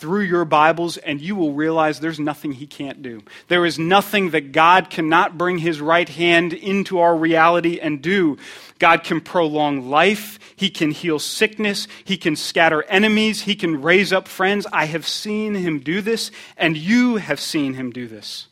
through 0.00 0.22
your 0.22 0.44
Bibles, 0.44 0.96
and 0.96 1.20
you 1.20 1.34
will 1.34 1.52
realize 1.52 2.00
there's 2.00 2.20
nothing 2.20 2.52
He 2.52 2.66
can't 2.66 3.02
do. 3.02 3.22
There 3.48 3.66
is 3.66 3.78
nothing 3.78 4.30
that 4.30 4.52
God 4.52 4.90
cannot 4.90 5.36
bring 5.36 5.58
His 5.58 5.80
right 5.80 6.08
hand 6.08 6.52
into 6.52 7.00
our 7.00 7.16
reality 7.16 7.78
and 7.80 8.00
do. 8.00 8.38
God 8.78 9.02
can 9.02 9.20
prolong 9.20 9.90
life, 9.90 10.38
He 10.56 10.70
can 10.70 10.90
heal 10.90 11.18
sickness, 11.18 11.88
He 12.04 12.16
can 12.16 12.36
scatter 12.36 12.82
enemies, 12.84 13.42
He 13.42 13.54
can 13.54 13.82
raise 13.82 14.12
up 14.12 14.28
friends. 14.28 14.66
I 14.72 14.86
have 14.86 15.06
seen 15.06 15.54
Him 15.54 15.80
do 15.80 16.00
this, 16.00 16.30
and 16.56 16.76
you 16.76 17.16
have 17.16 17.40
seen 17.40 17.74
Him 17.74 17.90
do 17.90 18.06
this. 18.06 18.46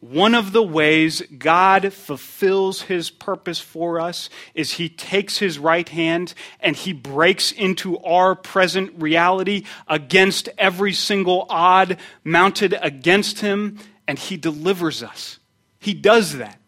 One 0.00 0.34
of 0.34 0.52
the 0.52 0.62
ways 0.62 1.22
God 1.38 1.92
fulfills 1.92 2.82
his 2.82 3.10
purpose 3.10 3.60
for 3.60 4.00
us 4.00 4.30
is 4.54 4.72
he 4.72 4.88
takes 4.88 5.38
his 5.38 5.58
right 5.58 5.86
hand 5.86 6.32
and 6.58 6.74
he 6.74 6.94
breaks 6.94 7.52
into 7.52 7.98
our 7.98 8.34
present 8.34 8.92
reality 8.96 9.64
against 9.86 10.48
every 10.56 10.94
single 10.94 11.44
odd 11.50 11.98
mounted 12.24 12.74
against 12.80 13.40
him, 13.40 13.78
and 14.08 14.18
he 14.18 14.38
delivers 14.38 15.02
us. 15.02 15.38
He 15.78 15.92
does 15.92 16.38
that. 16.38 16.58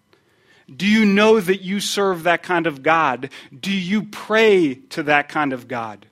Do 0.74 0.86
you 0.86 1.06
know 1.06 1.40
that 1.40 1.62
you 1.62 1.80
serve 1.80 2.24
that 2.24 2.42
kind 2.42 2.66
of 2.66 2.82
God? 2.82 3.30
Do 3.58 3.72
you 3.72 4.04
pray 4.04 4.74
to 4.90 5.02
that 5.04 5.30
kind 5.30 5.54
of 5.54 5.68
God? 5.68 6.06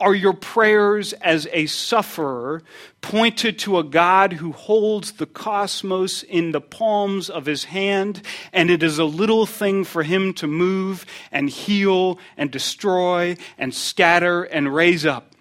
Are 0.00 0.14
your 0.14 0.32
prayers 0.32 1.12
as 1.14 1.48
a 1.52 1.66
sufferer 1.66 2.62
pointed 3.00 3.58
to 3.60 3.78
a 3.78 3.84
God 3.84 4.34
who 4.34 4.52
holds 4.52 5.12
the 5.12 5.26
cosmos 5.26 6.22
in 6.22 6.52
the 6.52 6.60
palms 6.60 7.30
of 7.30 7.46
his 7.46 7.64
hand, 7.64 8.22
and 8.52 8.70
it 8.70 8.82
is 8.82 8.98
a 8.98 9.04
little 9.04 9.46
thing 9.46 9.84
for 9.84 10.02
him 10.02 10.34
to 10.34 10.46
move 10.46 11.06
and 11.30 11.48
heal 11.48 12.18
and 12.36 12.50
destroy 12.50 13.36
and 13.58 13.74
scatter 13.74 14.44
and 14.44 14.74
raise 14.74 15.06
up? 15.06 15.32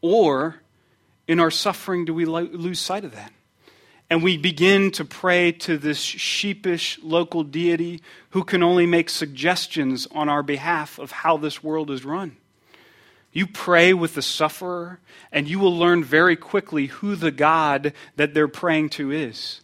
Or 0.00 0.56
in 1.26 1.40
our 1.40 1.50
suffering, 1.50 2.04
do 2.04 2.14
we 2.14 2.24
lose 2.24 2.80
sight 2.80 3.04
of 3.04 3.12
that? 3.14 3.32
and 4.08 4.22
we 4.22 4.36
begin 4.36 4.90
to 4.92 5.04
pray 5.04 5.52
to 5.52 5.76
this 5.76 5.98
sheepish 5.98 6.98
local 7.02 7.42
deity 7.42 8.00
who 8.30 8.44
can 8.44 8.62
only 8.62 8.86
make 8.86 9.10
suggestions 9.10 10.06
on 10.12 10.28
our 10.28 10.42
behalf 10.42 10.98
of 10.98 11.10
how 11.10 11.36
this 11.36 11.62
world 11.62 11.90
is 11.90 12.04
run. 12.04 12.36
You 13.36 13.46
pray 13.46 13.92
with 13.92 14.14
the 14.14 14.22
sufferer, 14.22 14.98
and 15.30 15.46
you 15.46 15.58
will 15.58 15.76
learn 15.76 16.02
very 16.02 16.36
quickly 16.36 16.86
who 16.86 17.14
the 17.14 17.30
God 17.30 17.92
that 18.16 18.32
they're 18.32 18.48
praying 18.48 18.88
to 18.90 19.12
is. 19.12 19.60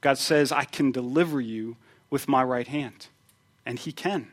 God 0.00 0.16
says, 0.16 0.52
I 0.52 0.62
can 0.62 0.92
deliver 0.92 1.40
you 1.40 1.76
with 2.08 2.28
my 2.28 2.44
right 2.44 2.68
hand. 2.68 3.08
And 3.64 3.80
He 3.80 3.90
can. 3.90 4.28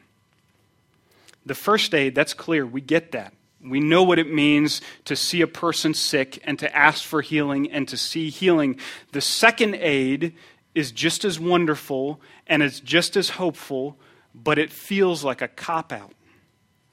The 1.44 1.56
first 1.56 1.96
aid, 1.96 2.14
that's 2.14 2.36
clear. 2.36 2.68
We 2.68 2.82
get 2.82 3.14
that. 3.14 3.34
We 3.64 3.80
know 3.80 4.04
what 4.04 4.20
it 4.20 4.32
means 4.32 4.80
to 5.06 5.16
see 5.16 5.42
a 5.42 5.48
person 5.48 5.96
sick 5.96 6.40
and 6.44 6.60
to 6.60 6.76
ask 6.76 7.04
for 7.04 7.24
healing 7.24 7.72
and 7.72 7.88
to 7.88 7.98
see 7.98 8.30
healing. 8.30 8.78
The 9.12 9.22
second 9.22 9.74
aid 9.74 10.36
is 10.76 10.92
just 10.92 11.26
as 11.26 11.40
wonderful 11.40 12.22
and 12.46 12.62
it's 12.62 12.80
just 12.80 13.18
as 13.18 13.32
hopeful, 13.32 13.98
but 14.36 14.60
it 14.60 14.72
feels 14.72 15.24
like 15.24 15.42
a 15.42 15.48
cop 15.48 15.92
out. 15.92 16.12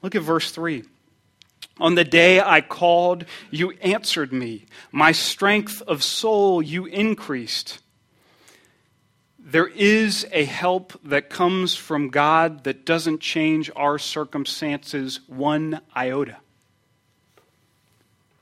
Look 0.01 0.15
at 0.15 0.23
verse 0.23 0.49
3. 0.49 0.85
On 1.79 1.95
the 1.95 2.03
day 2.03 2.39
I 2.39 2.61
called, 2.61 3.25
you 3.49 3.71
answered 3.81 4.31
me. 4.31 4.65
My 4.91 5.11
strength 5.11 5.81
of 5.87 6.03
soul 6.03 6.61
you 6.61 6.85
increased. 6.85 7.79
There 9.39 9.67
is 9.67 10.25
a 10.31 10.45
help 10.45 10.93
that 11.03 11.29
comes 11.29 11.75
from 11.75 12.09
God 12.09 12.63
that 12.63 12.85
doesn't 12.85 13.19
change 13.19 13.69
our 13.75 13.97
circumstances 13.97 15.19
one 15.27 15.81
iota. 15.95 16.37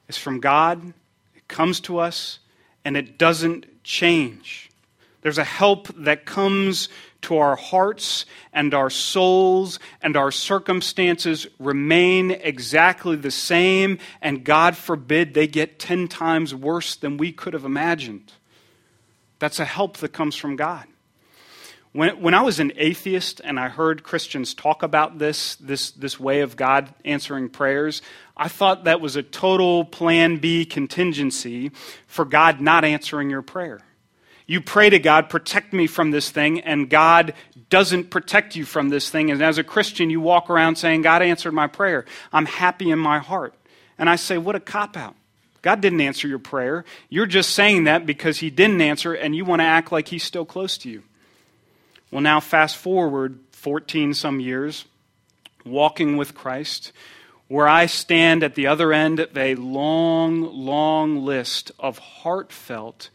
It's 0.08 0.18
from 0.18 0.40
God, 0.40 0.94
it 1.36 1.48
comes 1.48 1.80
to 1.82 2.00
us, 2.00 2.40
and 2.84 2.98
it 2.98 3.18
doesn't 3.18 3.84
change. 3.84 4.70
There's 5.22 5.38
a 5.38 5.44
help 5.44 5.88
that 5.96 6.26
comes 6.26 6.90
to 7.24 7.38
our 7.38 7.56
hearts 7.56 8.26
and 8.54 8.74
our 8.74 8.90
souls, 8.90 9.80
and 10.02 10.16
our 10.16 10.32
circumstances 10.32 11.48
remain 11.60 12.32
exactly 12.32 13.16
the 13.16 13.32
same, 13.32 14.00
and 14.22 14.44
God 14.44 14.76
forbid 14.78 15.34
they 15.34 15.48
get 15.48 15.80
10 15.80 16.08
times 16.08 16.56
worse 16.56 16.96
than 16.96 17.18
we 17.18 17.32
could 17.32 17.54
have 17.54 17.66
imagined. 17.66 18.34
That's 19.40 19.60
a 19.60 19.66
help 19.66 19.98
that 19.98 20.14
comes 20.14 20.36
from 20.36 20.56
God. 20.56 20.86
When, 21.92 22.22
when 22.22 22.34
I 22.36 22.42
was 22.44 22.60
an 22.60 22.72
atheist 22.76 23.42
and 23.44 23.60
I 23.60 23.68
heard 23.68 24.04
Christians 24.04 24.54
talk 24.54 24.84
about 24.84 25.18
this, 25.18 25.56
this, 25.56 25.90
this 25.92 26.20
way 26.20 26.42
of 26.42 26.56
God 26.56 26.94
answering 27.04 27.50
prayers, 27.50 28.04
I 28.38 28.48
thought 28.48 28.84
that 28.84 29.02
was 29.02 29.16
a 29.16 29.24
total 29.24 29.86
plan 29.86 30.38
B 30.38 30.66
contingency 30.66 31.72
for 32.06 32.26
God 32.26 32.62
not 32.62 32.86
answering 32.86 33.32
your 33.32 33.42
prayer. 33.42 33.82
You 34.50 34.62
pray 34.62 34.90
to 34.90 34.98
God, 34.98 35.30
protect 35.30 35.74
me 35.74 35.86
from 35.86 36.10
this 36.10 36.32
thing, 36.32 36.62
and 36.62 36.90
God 36.90 37.36
doesn't 37.70 38.10
protect 38.10 38.56
you 38.56 38.66
from 38.66 38.90
this 38.90 39.12
thing. 39.12 39.30
And 39.30 39.44
as 39.44 39.60
a 39.60 39.64
Christian, 39.64 40.10
you 40.10 40.20
walk 40.20 40.50
around 40.50 40.78
saying, 40.78 41.04
God 41.04 41.22
answered 41.22 41.52
my 41.52 41.68
prayer. 41.68 42.04
I'm 42.34 42.48
happy 42.48 42.90
in 42.90 42.98
my 42.98 43.20
heart. 43.20 43.54
And 44.00 44.10
I 44.10 44.16
say, 44.16 44.40
what 44.40 44.56
a 44.56 44.60
cop 44.60 44.98
out. 44.98 45.14
God 45.62 45.82
didn't 45.82 46.02
answer 46.02 46.28
your 46.28 46.40
prayer. 46.40 46.84
You're 47.10 47.28
just 47.28 47.52
saying 47.52 47.84
that 47.84 48.08
because 48.08 48.40
He 48.40 48.50
didn't 48.50 48.82
answer, 48.82 49.14
and 49.14 49.36
you 49.36 49.46
want 49.46 49.60
to 49.60 49.66
act 49.66 49.92
like 49.92 50.08
He's 50.08 50.24
still 50.24 50.46
close 50.46 50.80
to 50.80 50.90
you. 50.90 51.04
Well, 52.10 52.22
now 52.22 52.40
fast 52.40 52.76
forward 52.76 53.38
14 53.52 54.16
some 54.16 54.40
years, 54.40 54.86
walking 55.64 56.18
with 56.18 56.34
Christ, 56.34 56.92
where 57.50 57.68
I 57.68 57.86
stand 57.86 58.42
at 58.42 58.56
the 58.56 58.66
other 58.66 58.94
end 58.94 59.20
of 59.20 59.38
a 59.38 59.54
long, 59.54 60.42
long 60.42 61.24
list 61.24 61.72
of 61.78 62.00
heartfelt, 62.00 63.12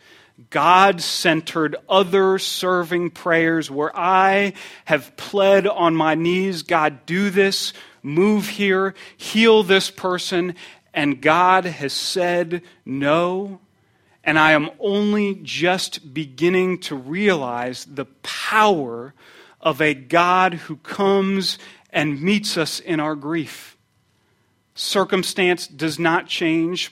God 0.50 1.00
centered, 1.00 1.76
other 1.88 2.38
serving 2.38 3.11
prayers 3.11 3.71
where 3.71 3.97
I 3.97 4.55
have 4.85 5.17
pled 5.17 5.67
on 5.67 5.95
my 5.95 6.14
knees 6.14 6.62
God, 6.62 7.07
do 7.07 7.31
this, 7.31 7.73
move 8.03 8.49
here, 8.49 8.95
heal 9.17 9.62
this 9.62 9.91
person, 9.91 10.55
and 10.93 11.23
God 11.23 11.64
has 11.64 11.93
said 11.93 12.62
no 12.85 13.61
and 14.25 14.38
I 14.38 14.53
am 14.53 14.71
only 14.81 15.38
just 15.43 16.14
beginning 16.14 16.79
to 16.81 16.97
realize 16.97 17.85
the 17.85 18.06
power 18.23 19.15
of 19.61 19.80
a 19.80 19.95
God 19.95 20.54
who 20.54 20.76
comes 20.76 21.58
and 21.91 22.21
meets 22.21 22.56
us 22.56 22.80
in 22.80 23.00
our 23.00 23.15
grief. 23.15 23.76
Circumstance 24.75 25.67
does 25.67 25.99
not 25.99 26.26
change. 26.26 26.91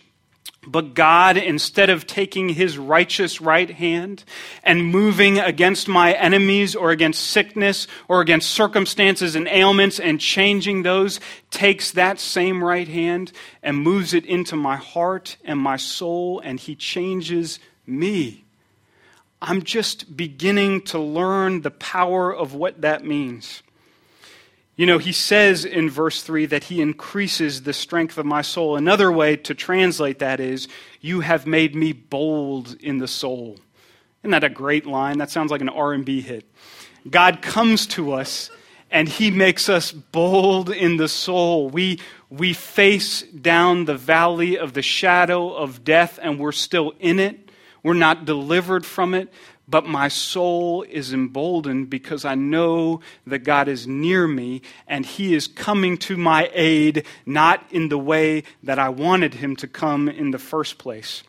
But 0.65 0.95
God, 0.95 1.37
instead 1.37 1.91
of 1.91 2.07
taking 2.07 2.51
his 2.51 2.79
righteous 2.79 3.41
right 3.41 3.69
hand 3.69 4.23
and 4.63 4.87
moving 4.87 5.41
against 5.41 5.89
my 5.89 6.13
enemies 6.13 6.77
or 6.77 6.93
against 6.93 7.31
sickness 7.31 7.89
or 8.07 8.21
against 8.21 8.51
circumstances 8.51 9.35
and 9.35 9.49
ailments 9.49 9.99
and 9.99 10.21
changing 10.21 10.85
those, 10.85 11.19
takes 11.51 11.91
that 11.93 12.21
same 12.21 12.63
right 12.63 12.87
hand 12.87 13.33
and 13.61 13.77
moves 13.77 14.15
it 14.15 14.25
into 14.25 14.55
my 14.55 14.77
heart 14.77 15.37
and 15.45 15.59
my 15.59 15.77
soul, 15.77 16.39
and 16.45 16.61
he 16.61 16.77
changes 16.77 17.59
me. 17.85 18.45
I'm 19.41 19.63
just 19.63 20.17
beginning 20.17 20.83
to 20.83 21.01
learn 21.01 21.63
the 21.63 21.73
power 21.73 22.33
of 22.33 22.55
what 22.55 22.83
that 22.83 23.05
means. 23.05 23.65
You 24.75 24.87
know, 24.87 24.99
he 24.99 25.13
says 25.13 25.65
in 25.65 25.91
verse 25.91 26.23
3 26.23 26.47
that 26.47 26.65
he 26.65 26.81
increases 26.81 27.63
the 27.63 27.75
strength 27.75 28.17
of 28.17 28.25
my 28.25 28.41
soul. 28.41 28.77
Another 28.77 29.13
way 29.13 29.37
to 29.37 29.55
translate 29.55 30.19
that 30.21 30.41
is, 30.41 30.67
You 31.01 31.21
have 31.21 31.47
made 31.47 31.75
me 31.75 31.93
bold 31.93 32.77
in 32.81 32.99
the 32.99 33.09
soul. 33.09 33.59
Isn't 34.23 34.31
that 34.31 34.45
a 34.45 34.49
great 34.49 34.87
line? 34.87 35.19
That 35.19 35.31
sounds 35.31 35.51
like 35.51 35.61
an 35.61 35.69
R&B 35.69 36.21
hit. 36.21 36.49
God 37.09 37.43
comes 37.43 37.87
to 37.89 38.13
us 38.13 38.51
and 38.91 39.09
he 39.09 39.31
makes 39.31 39.69
us 39.69 39.91
bold 39.91 40.71
in 40.71 40.97
the 40.97 41.09
soul. 41.09 41.69
We, 41.69 41.99
we 42.31 42.53
face 42.53 43.23
down 43.23 43.87
the 43.87 43.97
valley 43.97 44.59
of 44.59 44.75
the 44.75 44.83
shadow 44.83 45.53
of 45.53 45.83
death 45.83 46.19
and 46.23 46.39
we're 46.39 46.53
still 46.53 46.93
in 47.01 47.19
it. 47.19 47.51
We're 47.83 47.95
not 47.95 48.25
delivered 48.25 48.87
from 48.87 49.13
it 49.13 49.33
but 49.73 49.87
my 49.87 50.07
soul 50.07 50.83
is 50.83 51.15
emboldened 51.15 51.89
because 51.89 52.27
I 52.27 52.35
know 52.35 53.01
that 53.27 53.39
God 53.39 53.69
is 53.69 53.87
near 53.87 54.29
me 54.29 54.61
and 54.87 55.07
He 55.07 55.35
is 55.35 55.49
coming 55.49 55.97
to 55.99 56.19
my 56.19 56.51
aid, 56.53 57.07
not 57.25 57.65
in 57.71 57.89
the 57.89 57.97
way 57.97 58.45
that 58.63 58.79
I 58.79 58.91
wanted 58.91 59.33
Him 59.33 59.57
to 59.57 59.67
come 59.67 60.11
in 60.11 60.31
the 60.31 60.39
first 60.39 60.77
place. 60.77 61.23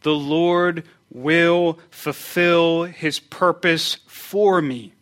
The 0.00 0.14
Lord 0.14 0.84
will 1.10 1.78
fulfill 1.90 2.84
His 2.84 3.20
purpose 3.20 3.98
for 4.06 4.62
me. 4.62 4.94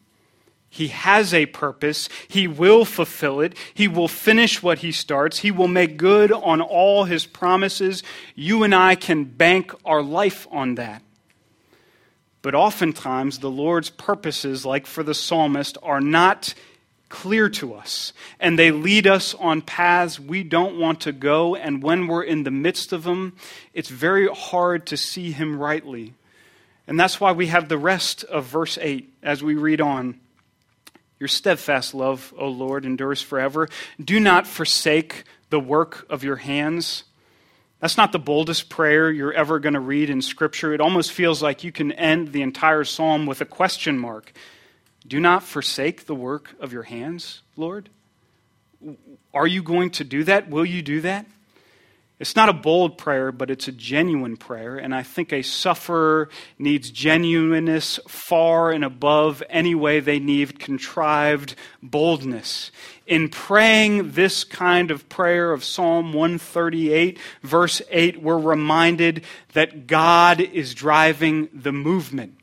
He 0.68 0.88
has 0.88 1.32
a 1.32 1.46
purpose. 1.46 2.08
He 2.26 2.48
will 2.48 2.84
fulfill 2.84 3.40
it. 3.40 3.56
He 3.74 3.86
will 3.86 4.08
finish 4.08 4.60
what 4.60 4.80
he 4.80 4.92
starts. 4.92 5.38
He 5.38 5.50
will 5.50 5.66
make 5.66 5.96
good 5.96 6.30
on 6.30 6.60
all 6.60 7.04
his 7.04 7.26
promises. 7.26 8.02
You 8.34 8.62
and 8.64 8.74
I 8.74 8.94
can 8.94 9.24
bank 9.24 9.72
our 9.84 10.02
life 10.02 10.46
on 10.50 10.74
that. 10.74 11.02
But 12.42 12.54
oftentimes, 12.54 13.38
the 13.38 13.50
Lord's 13.50 13.90
purposes, 13.90 14.64
like 14.64 14.86
for 14.86 15.02
the 15.02 15.14
psalmist, 15.14 15.76
are 15.82 16.00
not 16.00 16.54
clear 17.08 17.48
to 17.48 17.74
us. 17.74 18.12
And 18.38 18.58
they 18.58 18.70
lead 18.70 19.06
us 19.06 19.34
on 19.34 19.62
paths 19.62 20.20
we 20.20 20.42
don't 20.42 20.78
want 20.78 21.00
to 21.02 21.12
go. 21.12 21.54
And 21.56 21.82
when 21.82 22.06
we're 22.06 22.22
in 22.22 22.44
the 22.44 22.50
midst 22.50 22.92
of 22.92 23.04
them, 23.04 23.36
it's 23.74 23.88
very 23.88 24.28
hard 24.28 24.86
to 24.86 24.96
see 24.96 25.32
Him 25.32 25.58
rightly. 25.58 26.14
And 26.86 26.98
that's 26.98 27.20
why 27.20 27.32
we 27.32 27.48
have 27.48 27.68
the 27.68 27.78
rest 27.78 28.24
of 28.24 28.44
verse 28.46 28.78
8 28.80 29.12
as 29.22 29.42
we 29.42 29.54
read 29.54 29.80
on. 29.80 30.20
Your 31.18 31.28
steadfast 31.28 31.94
love, 31.94 32.32
O 32.38 32.48
Lord, 32.48 32.84
endures 32.84 33.20
forever. 33.20 33.68
Do 34.02 34.20
not 34.20 34.46
forsake 34.46 35.24
the 35.50 35.60
work 35.60 36.06
of 36.08 36.22
your 36.22 36.36
hands. 36.36 37.04
That's 37.80 37.96
not 37.96 38.12
the 38.12 38.18
boldest 38.18 38.68
prayer 38.68 39.10
you're 39.10 39.32
ever 39.32 39.60
going 39.60 39.74
to 39.74 39.80
read 39.80 40.10
in 40.10 40.20
Scripture. 40.20 40.74
It 40.74 40.80
almost 40.80 41.12
feels 41.12 41.42
like 41.42 41.62
you 41.62 41.70
can 41.70 41.92
end 41.92 42.32
the 42.32 42.42
entire 42.42 42.84
psalm 42.84 43.26
with 43.26 43.40
a 43.40 43.44
question 43.44 43.98
mark. 43.98 44.32
Do 45.06 45.20
not 45.20 45.42
forsake 45.42 46.06
the 46.06 46.14
work 46.14 46.54
of 46.60 46.72
your 46.72 46.82
hands, 46.82 47.42
Lord. 47.56 47.88
Are 49.32 49.46
you 49.46 49.62
going 49.62 49.90
to 49.90 50.04
do 50.04 50.24
that? 50.24 50.50
Will 50.50 50.66
you 50.66 50.82
do 50.82 51.00
that? 51.02 51.26
It's 52.20 52.34
not 52.34 52.48
a 52.48 52.52
bold 52.52 52.98
prayer, 52.98 53.30
but 53.30 53.48
it's 53.48 53.68
a 53.68 53.72
genuine 53.72 54.36
prayer. 54.36 54.76
And 54.76 54.92
I 54.92 55.04
think 55.04 55.32
a 55.32 55.42
sufferer 55.42 56.28
needs 56.58 56.90
genuineness 56.90 58.00
far 58.08 58.72
and 58.72 58.84
above 58.84 59.42
any 59.48 59.74
way 59.76 60.00
they 60.00 60.18
need 60.18 60.58
contrived 60.58 61.54
boldness. 61.80 62.72
In 63.06 63.28
praying 63.28 64.12
this 64.12 64.42
kind 64.42 64.90
of 64.90 65.08
prayer 65.08 65.52
of 65.52 65.62
Psalm 65.62 66.12
138, 66.12 67.18
verse 67.42 67.82
8, 67.88 68.20
we're 68.20 68.36
reminded 68.36 69.24
that 69.52 69.86
God 69.86 70.40
is 70.40 70.74
driving 70.74 71.48
the 71.52 71.72
movement. 71.72 72.36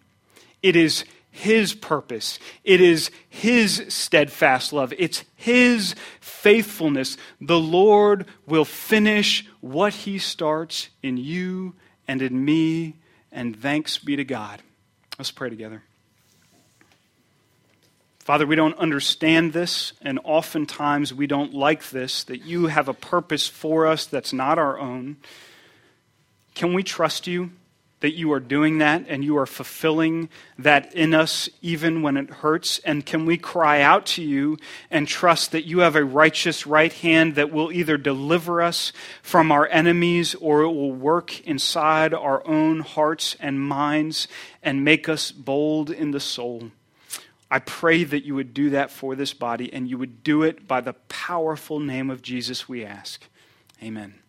It 0.63 0.77
is 0.77 1.03
his 1.35 1.73
purpose. 1.73 2.39
It 2.63 2.79
is 2.79 3.11
His 3.27 3.83
steadfast 3.89 4.71
love. 4.71 4.93
It's 4.97 5.25
His 5.35 5.93
faithfulness. 6.21 7.17
The 7.41 7.59
Lord 7.59 8.25
will 8.47 8.63
finish 8.63 9.45
what 9.59 9.93
He 9.93 10.17
starts 10.17 10.87
in 11.03 11.17
you 11.17 11.75
and 12.07 12.21
in 12.21 12.45
me 12.45 12.95
and 13.33 13.53
thanks 13.61 13.97
be 13.97 14.15
to 14.15 14.23
God. 14.23 14.61
Let's 15.19 15.29
pray 15.29 15.49
together. 15.49 15.83
Father, 18.19 18.47
we 18.47 18.55
don't 18.55 18.77
understand 18.77 19.51
this, 19.51 19.91
and 20.01 20.19
oftentimes 20.23 21.13
we 21.13 21.27
don't 21.27 21.53
like 21.53 21.89
this, 21.89 22.23
that 22.23 22.45
you 22.45 22.67
have 22.67 22.87
a 22.87 22.93
purpose 22.93 23.45
for 23.45 23.87
us 23.87 24.05
that's 24.05 24.31
not 24.31 24.57
our 24.57 24.79
own. 24.79 25.17
Can 26.53 26.73
we 26.73 26.81
trust 26.81 27.27
you 27.27 27.51
that 28.05 28.13
you 28.13 28.31
are 28.31 28.39
doing 28.39 28.77
that 28.77 29.03
and 29.07 29.23
you 29.23 29.35
are 29.35 29.47
fulfilling 29.47 30.29
that 30.59 30.93
in 30.93 31.11
us 31.11 31.49
even 31.63 32.03
when 32.03 32.17
it 32.17 32.29
hurts? 32.29 32.77
And 32.85 33.03
can 33.03 33.25
we 33.25 33.35
cry 33.35 33.81
out 33.81 34.05
to 34.05 34.21
you 34.21 34.59
and 34.91 35.07
trust 35.07 35.51
that 35.53 35.65
you 35.65 35.79
have 35.79 35.95
a 35.95 36.05
righteous 36.05 36.67
right 36.67 36.93
hand 36.93 37.33
that 37.33 37.51
will 37.51 37.71
either 37.71 37.97
deliver 37.97 38.61
us 38.61 38.93
from 39.23 39.51
our 39.51 39.67
enemies 39.69 40.35
or 40.35 40.61
it 40.61 40.71
will 40.71 40.91
work 40.91 41.41
inside 41.47 42.13
our 42.13 42.45
own 42.47 42.81
hearts 42.81 43.35
and 43.39 43.59
minds 43.59 44.27
and 44.61 44.85
make 44.85 45.09
us 45.09 45.31
bold 45.31 45.89
in 45.89 46.11
the 46.11 46.19
soul? 46.19 46.69
I 47.49 47.57
pray 47.57 48.03
that 48.03 48.23
you 48.23 48.35
would 48.35 48.53
do 48.53 48.69
that 48.69 48.91
for 48.91 49.15
this 49.15 49.33
body 49.33 49.73
and 49.73 49.89
you 49.89 49.97
would 49.97 50.21
do 50.21 50.43
it 50.43 50.67
by 50.67 50.79
the 50.79 50.93
powerful 51.09 51.79
name 51.79 52.11
of 52.11 52.21
Jesus, 52.21 52.69
we 52.69 52.85
ask. 52.85 53.23
Amen. 53.81 54.24